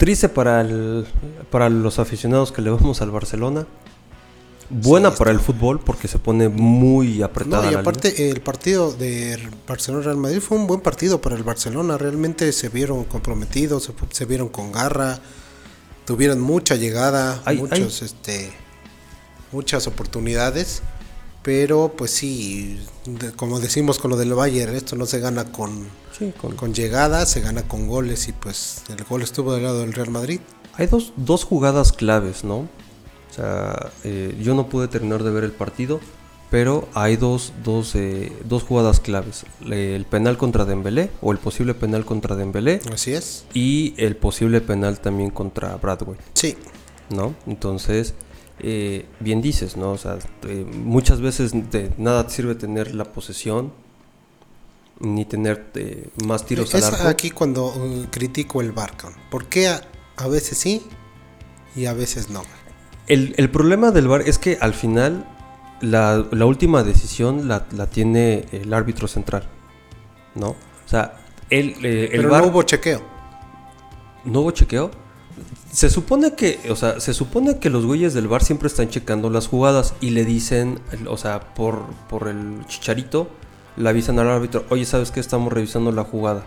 [0.00, 1.06] Triste para, el,
[1.50, 3.66] para los aficionados que le vamos al Barcelona.
[4.70, 7.64] Buena Sí, para el fútbol porque se pone muy apretada.
[7.64, 11.42] No, y la aparte el partido de Barcelona-Real Madrid fue un buen partido para el
[11.42, 11.98] Barcelona.
[11.98, 15.18] Realmente se vieron comprometidos, se, se vieron con garra,
[16.06, 18.52] tuvieron mucha llegada, Hay- muchos, este,
[19.52, 20.80] muchas oportunidades.
[21.42, 25.88] Pero pues sí, de- como decimos con lo del Bayern, esto no se gana con.
[26.18, 29.80] Sí, con- con llegada, se gana con goles y pues el gol estuvo del lado
[29.80, 30.40] del Real Madrid.
[30.74, 32.58] Hay dos, dos jugadas claves, ¿no?
[32.58, 36.00] O sea, eh, yo no pude terminar de ver el partido,
[36.50, 39.44] pero hay dos, dos, eh, dos jugadas claves.
[39.64, 43.44] El penal contra Dembélé, o el posible penal contra Dembélé, Así es.
[43.54, 46.56] y el posible penal también contra Bradway, Sí,
[47.08, 47.34] ¿no?
[47.46, 48.14] Entonces,
[48.62, 49.92] eh, bien dices, ¿no?
[49.92, 53.72] O sea, eh, muchas veces de nada te sirve tener la posesión,
[55.00, 57.08] ni tener eh, más tiros al es arco.
[57.08, 59.08] aquí cuando uh, critico el Barca.
[59.30, 59.80] ¿Por qué a,
[60.16, 60.82] a veces sí
[61.74, 62.42] y a veces no?
[63.06, 65.26] El, el problema del VAR es que al final
[65.80, 69.48] la, la última decisión la, la tiene el árbitro central,
[70.34, 70.50] ¿no?
[70.50, 71.16] O sea,
[71.48, 73.00] el, eh, el Pero VAR no hubo chequeo.
[74.24, 74.90] ¿no hubo chequeo.
[75.72, 79.30] Se supone que, o sea, se supone que los güeyes del VAR siempre están checando
[79.30, 83.28] las jugadas y le dicen, o sea, por, por el chicharito,
[83.76, 85.20] le avisan al árbitro, oye, ¿sabes qué?
[85.20, 86.44] Estamos revisando la jugada.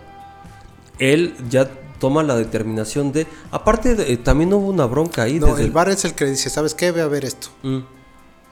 [0.99, 3.25] Él ya toma la determinación de...
[3.51, 5.39] Aparte, de- eh, también hubo una bronca ahí.
[5.39, 6.91] No, desde el VAR es el que dice, ¿sabes qué?
[6.91, 7.79] Ve a ver esto, Mm.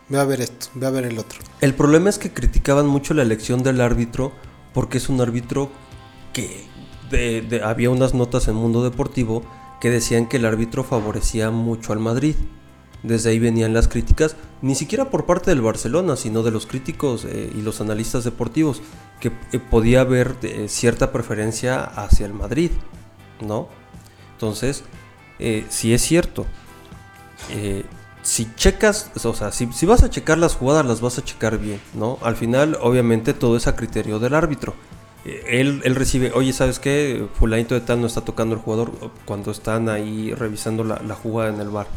[0.07, 1.39] ve a ver esto, ve a ver el otro.
[1.59, 4.31] El problema es que criticaban mucho la elección del árbitro
[4.73, 5.69] porque es un árbitro
[6.31, 6.65] que
[7.09, 9.43] de- de- había unas notas en Mundo Deportivo
[9.81, 12.35] que decían que el árbitro favorecía mucho al Madrid.
[13.03, 17.25] Desde ahí venían las críticas, ni siquiera por parte del Barcelona, sino de los críticos
[17.25, 18.83] eh, y los analistas deportivos,
[19.19, 22.69] que eh, podía haber eh, cierta preferencia hacia el Madrid,
[23.41, 23.67] ¿no?
[24.33, 24.83] Entonces,
[25.69, 26.45] si es cierto,
[28.21, 31.57] si checas, o sea, si, si vas a checar las jugadas, las vas a checar
[31.57, 32.19] bien, ¿no?
[32.21, 34.75] Al final, obviamente, todo es a criterio del árbitro.
[35.25, 37.27] Él, él recibe, oye, ¿sabes qué?
[37.35, 38.91] Fulanito de tal no está tocando el jugador
[39.25, 41.87] cuando están ahí revisando la, la jugada en el bar.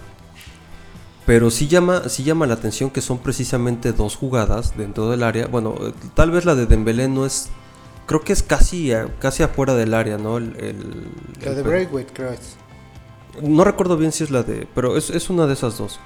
[1.26, 5.46] Pero sí llama, sí llama la atención que son precisamente dos jugadas dentro del área.
[5.46, 5.74] Bueno,
[6.14, 7.48] tal vez la de Dembélé no es...
[8.06, 10.36] Creo que es casi, casi afuera del área, ¿no?
[10.36, 11.06] El, el-
[11.42, 12.56] La el de Braithwaite, creo es.
[13.42, 14.68] no recuerdo bien si es la de.
[14.74, 15.98] Pero es, es una de esas dos.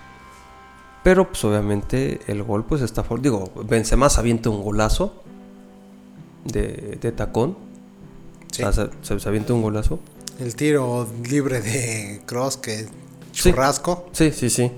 [1.02, 3.04] Pero pues obviamente el gol pues está.
[3.20, 5.24] Digo, Benzema se avienta un golazo.
[6.44, 7.56] De, de tacón.
[8.52, 8.62] Sí.
[8.62, 10.00] O sea, se, se avienta un golazo.
[10.40, 12.86] El tiro libre de Cross, que
[13.32, 14.08] churrasco.
[14.12, 14.70] Sí, sí, sí.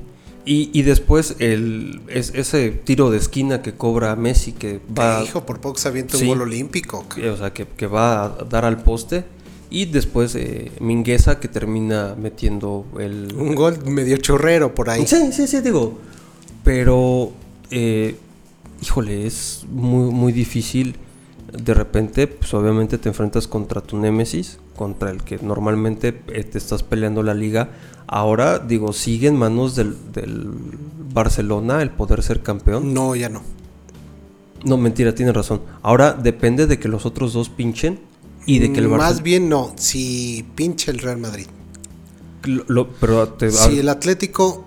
[0.46, 5.18] Y, y después el, es, ese tiro de esquina que cobra Messi que va.
[5.18, 6.22] Que, hijo, por poco se avienta Sí.
[6.24, 7.04] un gol olímpico.
[7.30, 9.24] o sea, que, que va a dar al poste.
[9.72, 15.06] Y después eh, Mingueza que termina metiendo el, Un gol medio churrero por ahí.
[15.06, 15.98] Sí, sí, sí, digo.
[16.64, 17.30] Pero,
[17.70, 18.16] eh,
[18.82, 20.96] híjole, es muy, muy difícil.
[21.52, 26.58] De repente, pues obviamente te enfrentas contra tu némesis, contra el que normalmente eh, te
[26.58, 27.70] estás peleando la liga.
[28.06, 30.48] Ahora, digo, sigue en manos del, del
[31.12, 32.94] Barcelona el poder ser campeón.
[32.94, 33.42] No, ya no.
[34.64, 35.62] No, mentira, tienes razón.
[35.82, 37.98] Ahora depende de que los otros dos pinchen
[38.46, 39.22] y de que el Más Barcelona...
[39.22, 41.46] bien no, si pinche el Real Madrid.
[43.00, 44.66] pero te, Si el Atlético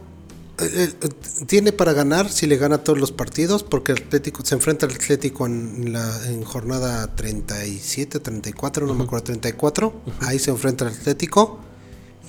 [1.47, 4.93] tiene para ganar, si le gana todos los partidos, porque el Atlético se enfrenta al
[4.93, 9.93] Atlético en, la, en jornada 37, 34, no me acuerdo, 34.
[10.21, 11.59] Ahí se enfrenta al Atlético.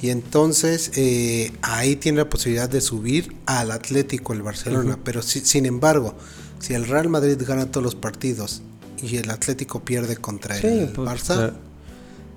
[0.03, 4.99] Y entonces eh, ahí tiene la posibilidad de subir al Atlético el Barcelona.
[5.05, 6.15] Pero si- sin embargo,
[6.59, 8.63] si el Real Madrid gana todos los partidos
[9.03, 11.53] y el Atlético pierde contra Sí, el pues, Barça,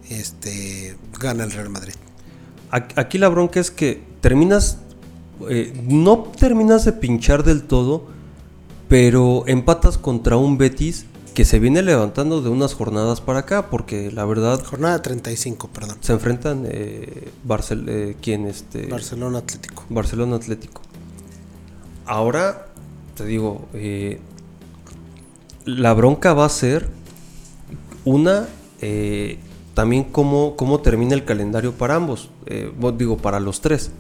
[0.10, 1.94] este, gana el Real Madrid.
[2.70, 4.78] Aquí la bronca es que terminas,
[5.50, 8.06] eh, no terminas de pinchar del todo,
[8.88, 11.06] pero empatas contra un Betis
[11.38, 15.98] que se viene levantando de unas jornadas para acá, porque la verdad Jornada 35, perdón.
[16.02, 18.48] se enfrentan eh, Barcel eh, ¿quién?
[18.48, 19.84] Este, Barcelona Atlético.
[19.88, 20.82] Barcelona Atlético.
[22.08, 22.70] Ahora,
[23.16, 24.20] te digo, eh,
[25.66, 26.90] la bronca va a ser
[28.04, 28.48] una,
[29.76, 32.32] también cómo, cómo termina el calendario para ambos,
[32.98, 33.92] digo, para los tres,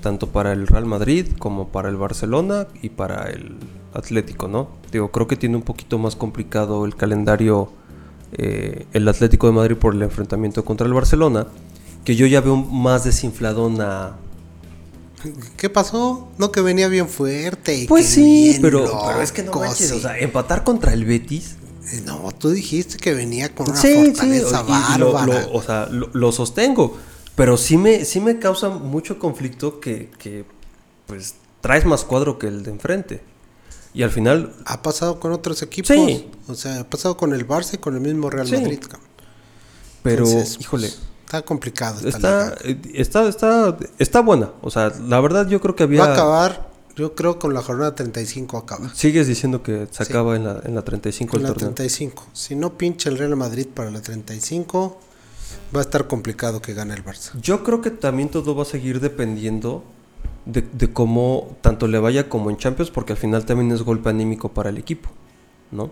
[0.00, 3.56] tanto para el Real Madrid como para el Barcelona y para el
[3.94, 4.68] Atlético, ¿no?
[4.92, 7.70] Digo, creo que tiene un poquito más complicado el calendario
[8.32, 11.48] eh, el Atlético de Madrid por el enfrentamiento contra el Barcelona,
[12.04, 14.16] que yo ya veo más desinfladona.
[15.56, 16.28] ¿Qué pasó?
[16.38, 17.86] No que venía bien fuerte.
[17.88, 21.56] pues sí, pero, es que no manches, o sea, empatar contra el Betis.
[21.92, 25.48] Eh, no, tú dijiste que venía con una fortaleza bárbara.
[25.52, 26.96] o sea, lo, sostengo.
[27.40, 30.44] Pero sí me, sí me causa mucho conflicto que, que,
[31.06, 33.22] pues, traes más cuadro que el de enfrente.
[33.94, 34.52] Y al final...
[34.66, 35.88] Ha pasado con otros equipos.
[35.88, 36.28] Sí.
[36.48, 38.80] O sea, ha pasado con el Barça y con el mismo Real Madrid.
[40.02, 40.26] Pero,
[40.58, 40.90] híjole...
[41.24, 42.06] Está complicado.
[42.06, 42.58] Está,
[42.92, 44.50] está, está, está, buena.
[44.60, 46.02] O sea, la verdad yo creo que había...
[46.02, 48.94] Va a acabar, yo creo con la jornada 35 acaba.
[48.94, 52.26] Sigues diciendo que se acaba en la, en la 35 en la 35.
[52.34, 55.00] Si no pincha el Real Madrid para la 35,
[55.74, 57.32] va a estar complicado que gane el Barça.
[57.40, 59.84] Yo creo que también todo va a seguir dependiendo
[60.46, 64.50] de, cómo tanto le vaya como en Champions, porque al final también es golpe anímico
[64.50, 65.10] para el equipo,
[65.70, 65.90] ¿no?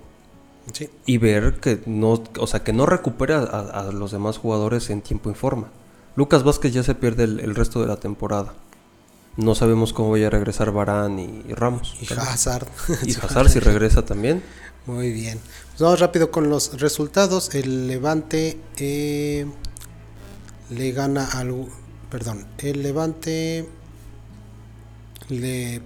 [0.73, 0.91] Sí.
[1.07, 5.31] Y ver que no, o sea, que no recupere a, los demás jugadores en tiempo
[5.31, 5.69] y forma.
[6.15, 8.55] Lucas Vázquez ya se pierde el, resto de la temporada.
[9.37, 11.97] No sabemos cómo vaya a regresar Barán y, Ramos.
[12.01, 12.67] Y Hazard.
[13.07, 14.43] Y Hazard si regresa también.
[14.85, 15.39] Muy bien.
[15.71, 17.55] Pues vamos rápido con los resultados.
[17.55, 19.47] El Levante eh,
[20.71, 21.67] le gana al...
[22.11, 22.47] Perdón.
[22.59, 23.69] El Levante
[25.29, 25.83] le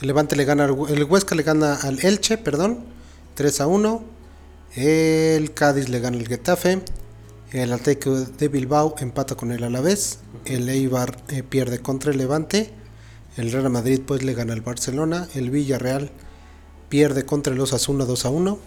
[0.00, 2.84] el Levante le gana el Huesca le gana al Elche, perdón,
[3.34, 4.04] 3 a 1.
[4.76, 6.82] El Cádiz le gana al Getafe.
[7.50, 10.20] El Atlético de Bilbao empata con el Alavés.
[10.44, 12.70] El Eibar eh, pierde contra el Levante.
[13.36, 15.26] El Real Madrid pues le gana al Barcelona.
[15.34, 16.12] El Villarreal
[16.88, 18.58] pierde contra el Osasuna 2 a 1.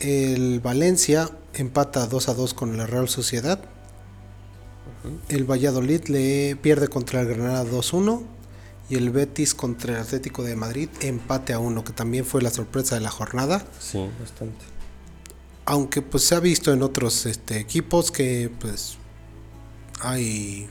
[0.00, 3.60] El Valencia empata 2 a 2 con la Real Sociedad.
[5.28, 8.22] El Valladolid le pierde contra el Granada 2-1
[8.88, 12.50] y el Betis contra el Atlético de Madrid empate a 1, que también fue la
[12.50, 13.66] sorpresa de la jornada.
[13.80, 14.64] Sí, bastante.
[15.64, 18.98] Aunque pues se ha visto en otros este, equipos que pues
[20.00, 20.68] hay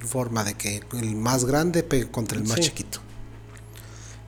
[0.00, 2.98] forma de que el más grande pegue contra el más chiquito.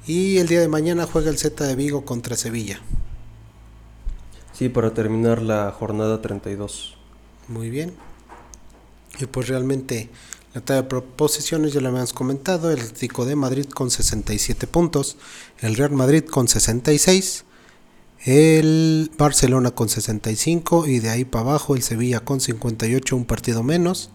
[0.07, 2.81] Y el día de mañana juega el Z de Vigo contra Sevilla.
[4.59, 6.97] Sí, para terminar la jornada 32.
[7.47, 7.95] Muy bien.
[9.21, 10.11] Y pues realmente
[10.53, 15.17] la tabla de posiciones ya lo habíamos comentado, el Atlético de Madrid con 67 puntos,
[15.61, 17.45] el Real Madrid con 66,
[18.25, 23.63] el Barcelona con 65 y de ahí para abajo el Sevilla con 58, un partido
[23.63, 24.11] menos,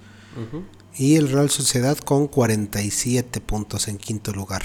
[0.94, 4.64] y el Real Sociedad con 47 puntos en quinto lugar.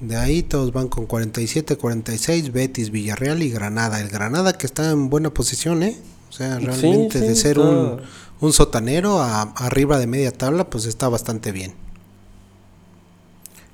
[0.00, 4.00] De ahí todos van con 47, 46, Betis, Villarreal y Granada.
[4.00, 5.98] El Granada que está en buena posición, ¿eh?
[6.30, 8.00] O sea, realmente de ser un
[8.40, 11.74] un sotanero a, arriba de media tabla, pues está bastante bien.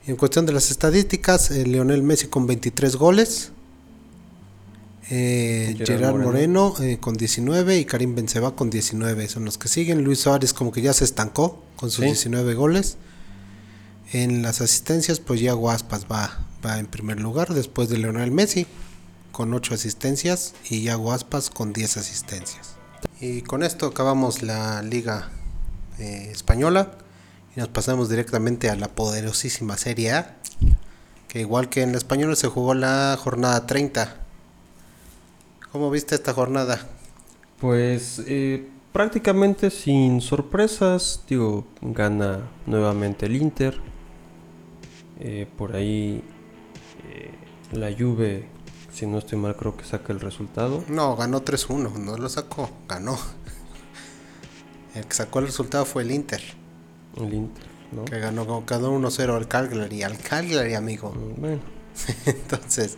[0.07, 3.51] en cuestión de las estadísticas, eh, Leonel Messi con 23 goles,
[5.11, 10.03] eh, Gerard, Moreno, eh, con 19 y Karim Benzema con 19 son los que siguen.
[10.05, 12.97] Luis Suárez como que ya se estancó con sus 19 goles.
[14.13, 18.67] En las asistencias, pues ya Aspas va, va en primer lugar después de Leonel Messi
[19.33, 22.77] con 8 asistencias y ya Aspas con 10 asistencias.
[23.21, 25.31] Y con esto acabamos la liga
[25.99, 26.93] eh, española
[27.55, 30.37] y nos pasamos directamente a la poderosísima Serie A,
[31.27, 34.17] que igual que en la española se jugó la jornada 30.
[35.73, 36.87] ¿Cómo viste esta jornada?
[37.61, 43.96] Pues eh, prácticamente sin sorpresas, digo, gana nuevamente el Inter.
[45.21, 46.23] Eh, por ahí
[47.73, 48.47] la Juve
[48.97, 50.83] si no estoy mal, creo que saca el resultado.
[50.89, 53.19] No, ganó 3-1, no lo sacó, ganó.
[54.95, 56.43] El que sacó el resultado fue el Inter.
[57.19, 58.07] El Inter, ¿no?
[58.07, 61.13] Que ganó, ganó 1-0 al Cagliari, al Cagliari, amigo.
[61.13, 61.61] Mm, bueno.
[62.25, 62.97] Entonces,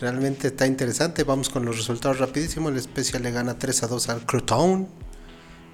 [0.00, 1.22] realmente está interesante.
[1.22, 2.68] Vamos con los resultados rapidísimo.
[2.68, 4.88] El Especia le gana 3-2 al Crouton.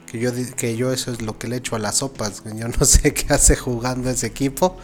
[0.05, 2.43] Que yo, que yo eso es lo que le echo a las sopas.
[2.55, 4.77] Yo no sé qué hace jugando ese equipo.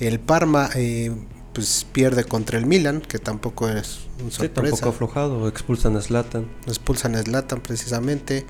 [0.00, 1.10] El Parma eh,
[1.52, 4.70] pues pierde contra el Milan, que tampoco es un sorpresa.
[4.70, 6.46] tampoco aflojado, expulsan a Zlatan.
[6.66, 8.46] Expulsan a Zlatan precisamente.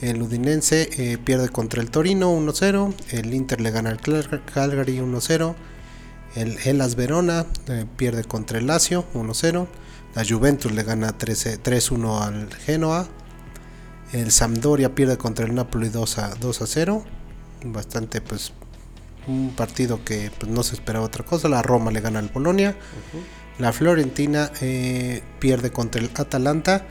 [0.00, 2.94] El Udinense eh, pierde contra el Torino 1-0.
[3.10, 5.54] El Inter le gana al Calgary 1-0.
[6.36, 9.66] El Elas Verona eh, pierde contra el Lazio 1-0.
[10.14, 13.08] La Juventus le gana 3-1 al Genoa.
[14.12, 17.02] El Sampdoria pierde contra el Napoli 2-0.
[17.64, 18.52] Bastante pues
[19.30, 21.48] un partido que pues, no se esperaba otra cosa.
[21.48, 22.76] La Roma le gana al Polonia.
[23.58, 26.86] La Florentina eh, pierde contra el Atalanta.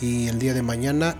[0.00, 1.16] Y el día de mañana,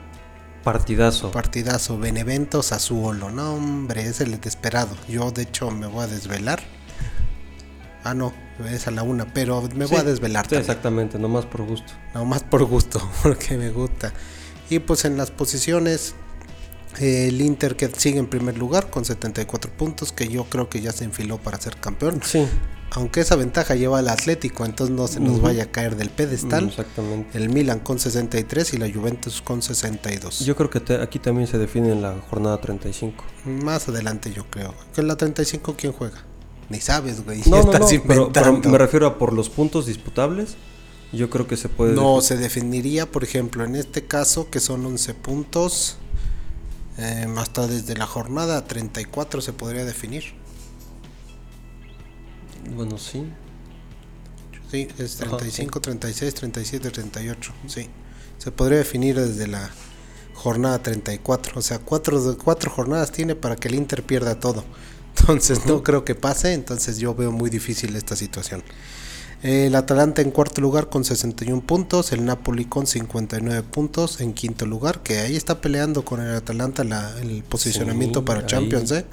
[0.65, 1.31] Partidazo.
[1.31, 3.31] partidazo Benevento Sassuolo.
[3.31, 4.97] No, hombre, es el desesperado.
[5.09, 6.61] Yo, de hecho, me voy a desvelar.
[8.03, 8.35] Ah, no,
[8.71, 11.93] es a la una, pero me voy a desvelar sí, exactamente, nomás por gusto.
[12.13, 14.13] No más por gusto, porque me gusta.
[14.69, 16.15] Y pues en las posiciones,
[17.01, 20.93] el Inter que sigue en primer lugar con 74 puntos, que yo creo que ya
[20.93, 22.21] se enfiló para ser campeón.
[22.25, 22.47] Sí,
[22.97, 25.41] Aunque esa ventaja lleva al Atlético, entonces no se nos Ujú.
[25.43, 26.69] vaya a caer del pedestal.
[26.69, 27.37] exactamente.
[27.37, 30.41] El Milan con 63 y la Juventus con 62.
[30.47, 33.25] Yo creo que te- aquí también se define en la jornada 35.
[33.47, 34.75] Más adelante yo creo.
[34.95, 36.23] Que en la 35 quién juega.
[36.71, 37.41] Ni sabes, güey.
[37.47, 40.55] No, no, no, pero, pero me refiero a por los puntos disputables.
[41.13, 41.95] Yo creo que se puede.
[41.95, 45.97] No, se definiría, por ejemplo, en este caso, que son 11 puntos,
[46.99, 50.25] eh, hasta desde la jornada 34 se podría definir.
[52.75, 53.25] Bueno, sí.
[54.71, 57.53] Sí, es Ajá, 35, 36, 37, 38.
[57.67, 57.89] Sí,
[58.39, 59.71] se podría definir desde la
[60.35, 61.59] jornada 34.
[61.59, 64.65] O sea, cuatro, cuatro jornadas tiene para que el Inter pierda todo.
[65.19, 66.53] Entonces, no creo que pase.
[66.53, 68.63] Entonces, yo veo muy difícil esta situación.
[69.45, 74.65] El Atalanta en cuarto lugar con 61 puntos, el Napoli con 59 puntos en quinto
[74.65, 78.47] lugar, que ahí está peleando con el Atalanta la- el posicionamiento Sí, para ahí.
[78.47, 79.05] Champions, ¿eh?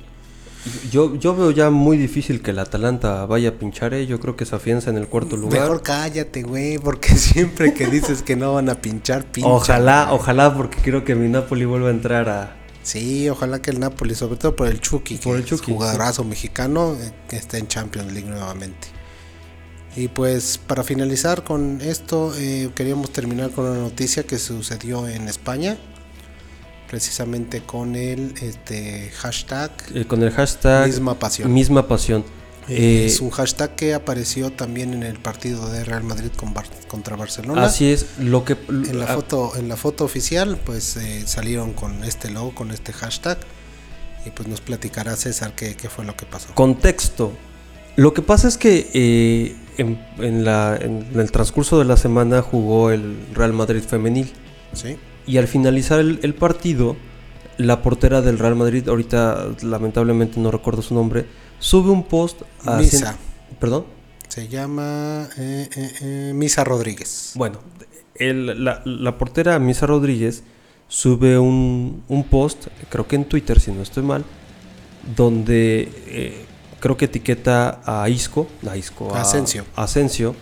[0.89, 4.07] Yo, yo veo ya muy difícil que el Atalanta vaya a pinchar, ¿eh?
[4.07, 5.63] Yo creo que se afianza en el cuarto lugar.
[5.63, 9.51] Mejor cállate, güey, porque siempre que dices que no van a pinchar, pinchan.
[9.51, 12.55] Ojalá, ojalá, porque quiero que mi Napoli vuelva a entrar a.
[12.84, 15.75] Sí, ojalá que el Napoli, sobre todo por el Chucky, Por que el Chucky, es
[15.77, 18.88] jugadorazo mexicano, eh, que esté en Champions League nuevamente.
[19.95, 25.27] Y pues para finalizar con esto, eh, queríamos terminar con una noticia que sucedió en
[25.27, 25.77] España,
[26.89, 31.53] precisamente con el este, hashtag eh, con el hashtag Misma Pasión.
[31.53, 32.21] Misma Pasión.
[32.67, 36.53] Eh, Eh, es un hashtag que apareció también en el partido de Real Madrid con
[36.53, 37.65] Bar- contra Barcelona.
[37.65, 38.55] así es, lo que.
[38.69, 42.71] En la ah, foto, en la foto oficial, pues eh, salieron con este logo, con
[42.71, 43.39] este hashtag.
[44.25, 46.53] Y pues nos platicará César qué, qué fue lo que pasó.
[46.53, 47.33] Contexto.
[47.95, 52.41] Lo que pasa es que eh, en, en la- en el transcurso de la semana
[52.41, 54.32] jugó el Real Madrid femenil.
[54.73, 54.95] ¿Sí?
[55.27, 56.95] Y al finalizar el, el partido,
[57.57, 61.25] la portera del Real Madrid, ahorita lamentablemente no recuerdo su nombre,
[61.59, 62.41] sube un post
[62.79, 63.17] Misa.
[63.59, 63.86] ¿Perdón?
[64.29, 67.34] Se llama eh, eh, eh, Misa Rodríguez.
[67.36, 67.59] Bueno,
[68.15, 70.43] el- la, la portera Misa Rodríguez
[70.88, 74.23] sube un, un post, creo que en Twitter, si no estoy mal,
[75.15, 76.45] donde
[76.82, 80.36] creo que etiqueta a Isco, a Isco, a Asensio.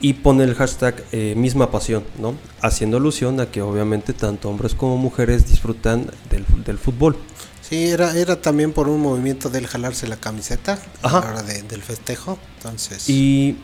[0.00, 2.34] y pone el hashtag eh, misma pasión, ¿no?
[2.62, 7.18] Haciendo alusión a que obviamente tanto hombres como mujeres disfrutan del, del fútbol.
[7.60, 11.18] Sí, era, era también por un movimiento del jalarse la camiseta Ajá.
[11.18, 12.38] a la hora de- del festejo.
[12.56, 13.58] Entonces, Y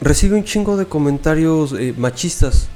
[0.00, 2.66] recibe un chingo de comentarios eh, machistas.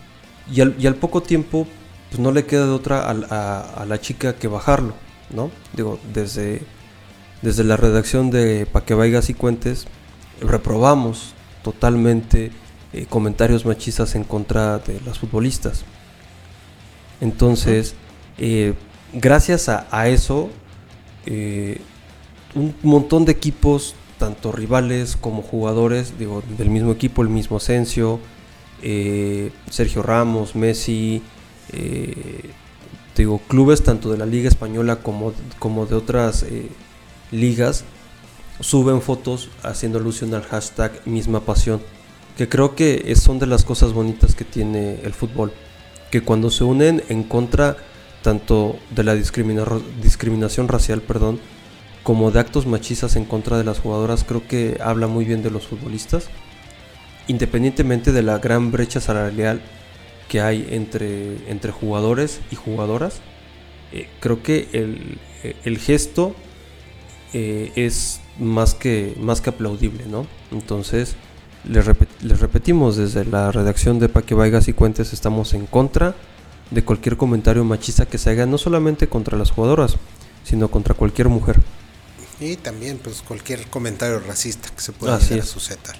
[0.51, 1.67] Y al, y al poco tiempo,
[2.11, 4.95] pues no le queda de otra a la chica que bajarlo,
[5.35, 5.51] ¿no?
[5.75, 6.63] Digo, desde,
[7.45, 9.87] desde la redacción de Pa' que vayas y cuentes,
[10.41, 12.51] reprobamos totalmente
[12.95, 15.85] eh, comentarios machistas en contra de las futbolistas.
[17.21, 17.95] Entonces,
[18.39, 18.73] eh,
[19.13, 20.49] gracias a, eso,
[21.27, 21.83] eh,
[22.55, 28.21] un montón de equipos, tanto rivales como jugadores, digo, del mismo equipo, el mismo Asensio,
[29.71, 31.23] Sergio Ramos, Messi,
[33.17, 36.45] digo, clubes tanto de la Liga Española como, como de otras
[37.35, 37.85] ligas,
[38.61, 41.83] suben fotos haciendo alusión al hashtag misma pasión,
[42.37, 45.53] que creo que son de las cosas bonitas que tiene el fútbol,
[46.11, 47.77] que cuando se unen en contra
[48.23, 49.67] tanto de la discrimina-
[50.03, 51.41] discriminación racial, perdón,
[52.03, 55.51] como de actos machistas en contra de las jugadoras, creo que habla muy bien de
[55.51, 56.29] los futbolistas,
[57.29, 59.61] independientemente de la gran brecha salarial
[60.29, 63.21] que hay entre, entre jugadores y jugadoras.
[63.93, 65.19] eh, creo que el,
[65.65, 66.35] el gesto
[67.35, 70.27] eh, es más que, más que aplaudible, ¿no?
[70.51, 71.17] Entonces,
[71.69, 75.67] les, repet- les repetimos, desde la redacción de Pa' que Vaigas y Cuentes estamos en
[75.67, 76.15] contra
[76.71, 79.97] de cualquier comentario machista que se haga, no solamente contra las jugadoras,
[80.45, 81.61] sino contra cualquier mujer.
[82.41, 85.49] Y también pues cualquier comentario racista que se pueda llegar a es.
[85.49, 85.97] suscitar.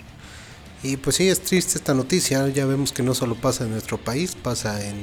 [0.83, 2.47] Y pues sí, es triste esta noticia.
[2.49, 4.97] Ya vemos que no solo pasa en nuestro país, pasa en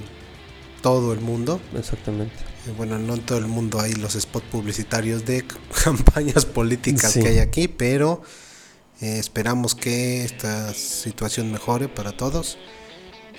[0.82, 1.60] todo el mundo.
[1.78, 2.36] Exactamente.
[2.78, 5.44] Bueno, no en todo el mundo hay los spots publicitarios de
[5.84, 7.22] campañas políticas Sí.
[7.22, 8.22] que hay aquí, pero
[9.02, 12.58] eh, esperamos que esta situación mejore para todos.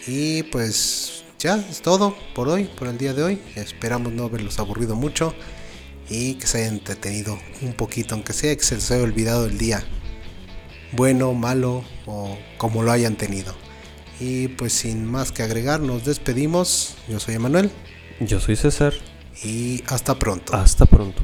[0.07, 3.41] Y pues ya es todo por hoy, por el día de hoy.
[3.55, 5.35] Esperamos no haberlos aburrido mucho
[6.11, 9.57] y que se hayan entretenido un poquito, aunque sea que se les haya olvidado el
[9.57, 9.85] día,
[10.93, 13.55] bueno, malo o como lo hayan tenido.
[14.25, 16.95] Y pues sin más que agregar, nos despedimos.
[17.09, 17.73] Yo soy Emanuel
[18.21, 18.93] Yo soy César.
[19.43, 20.55] y hasta pronto.
[20.55, 21.23] Hasta pronto.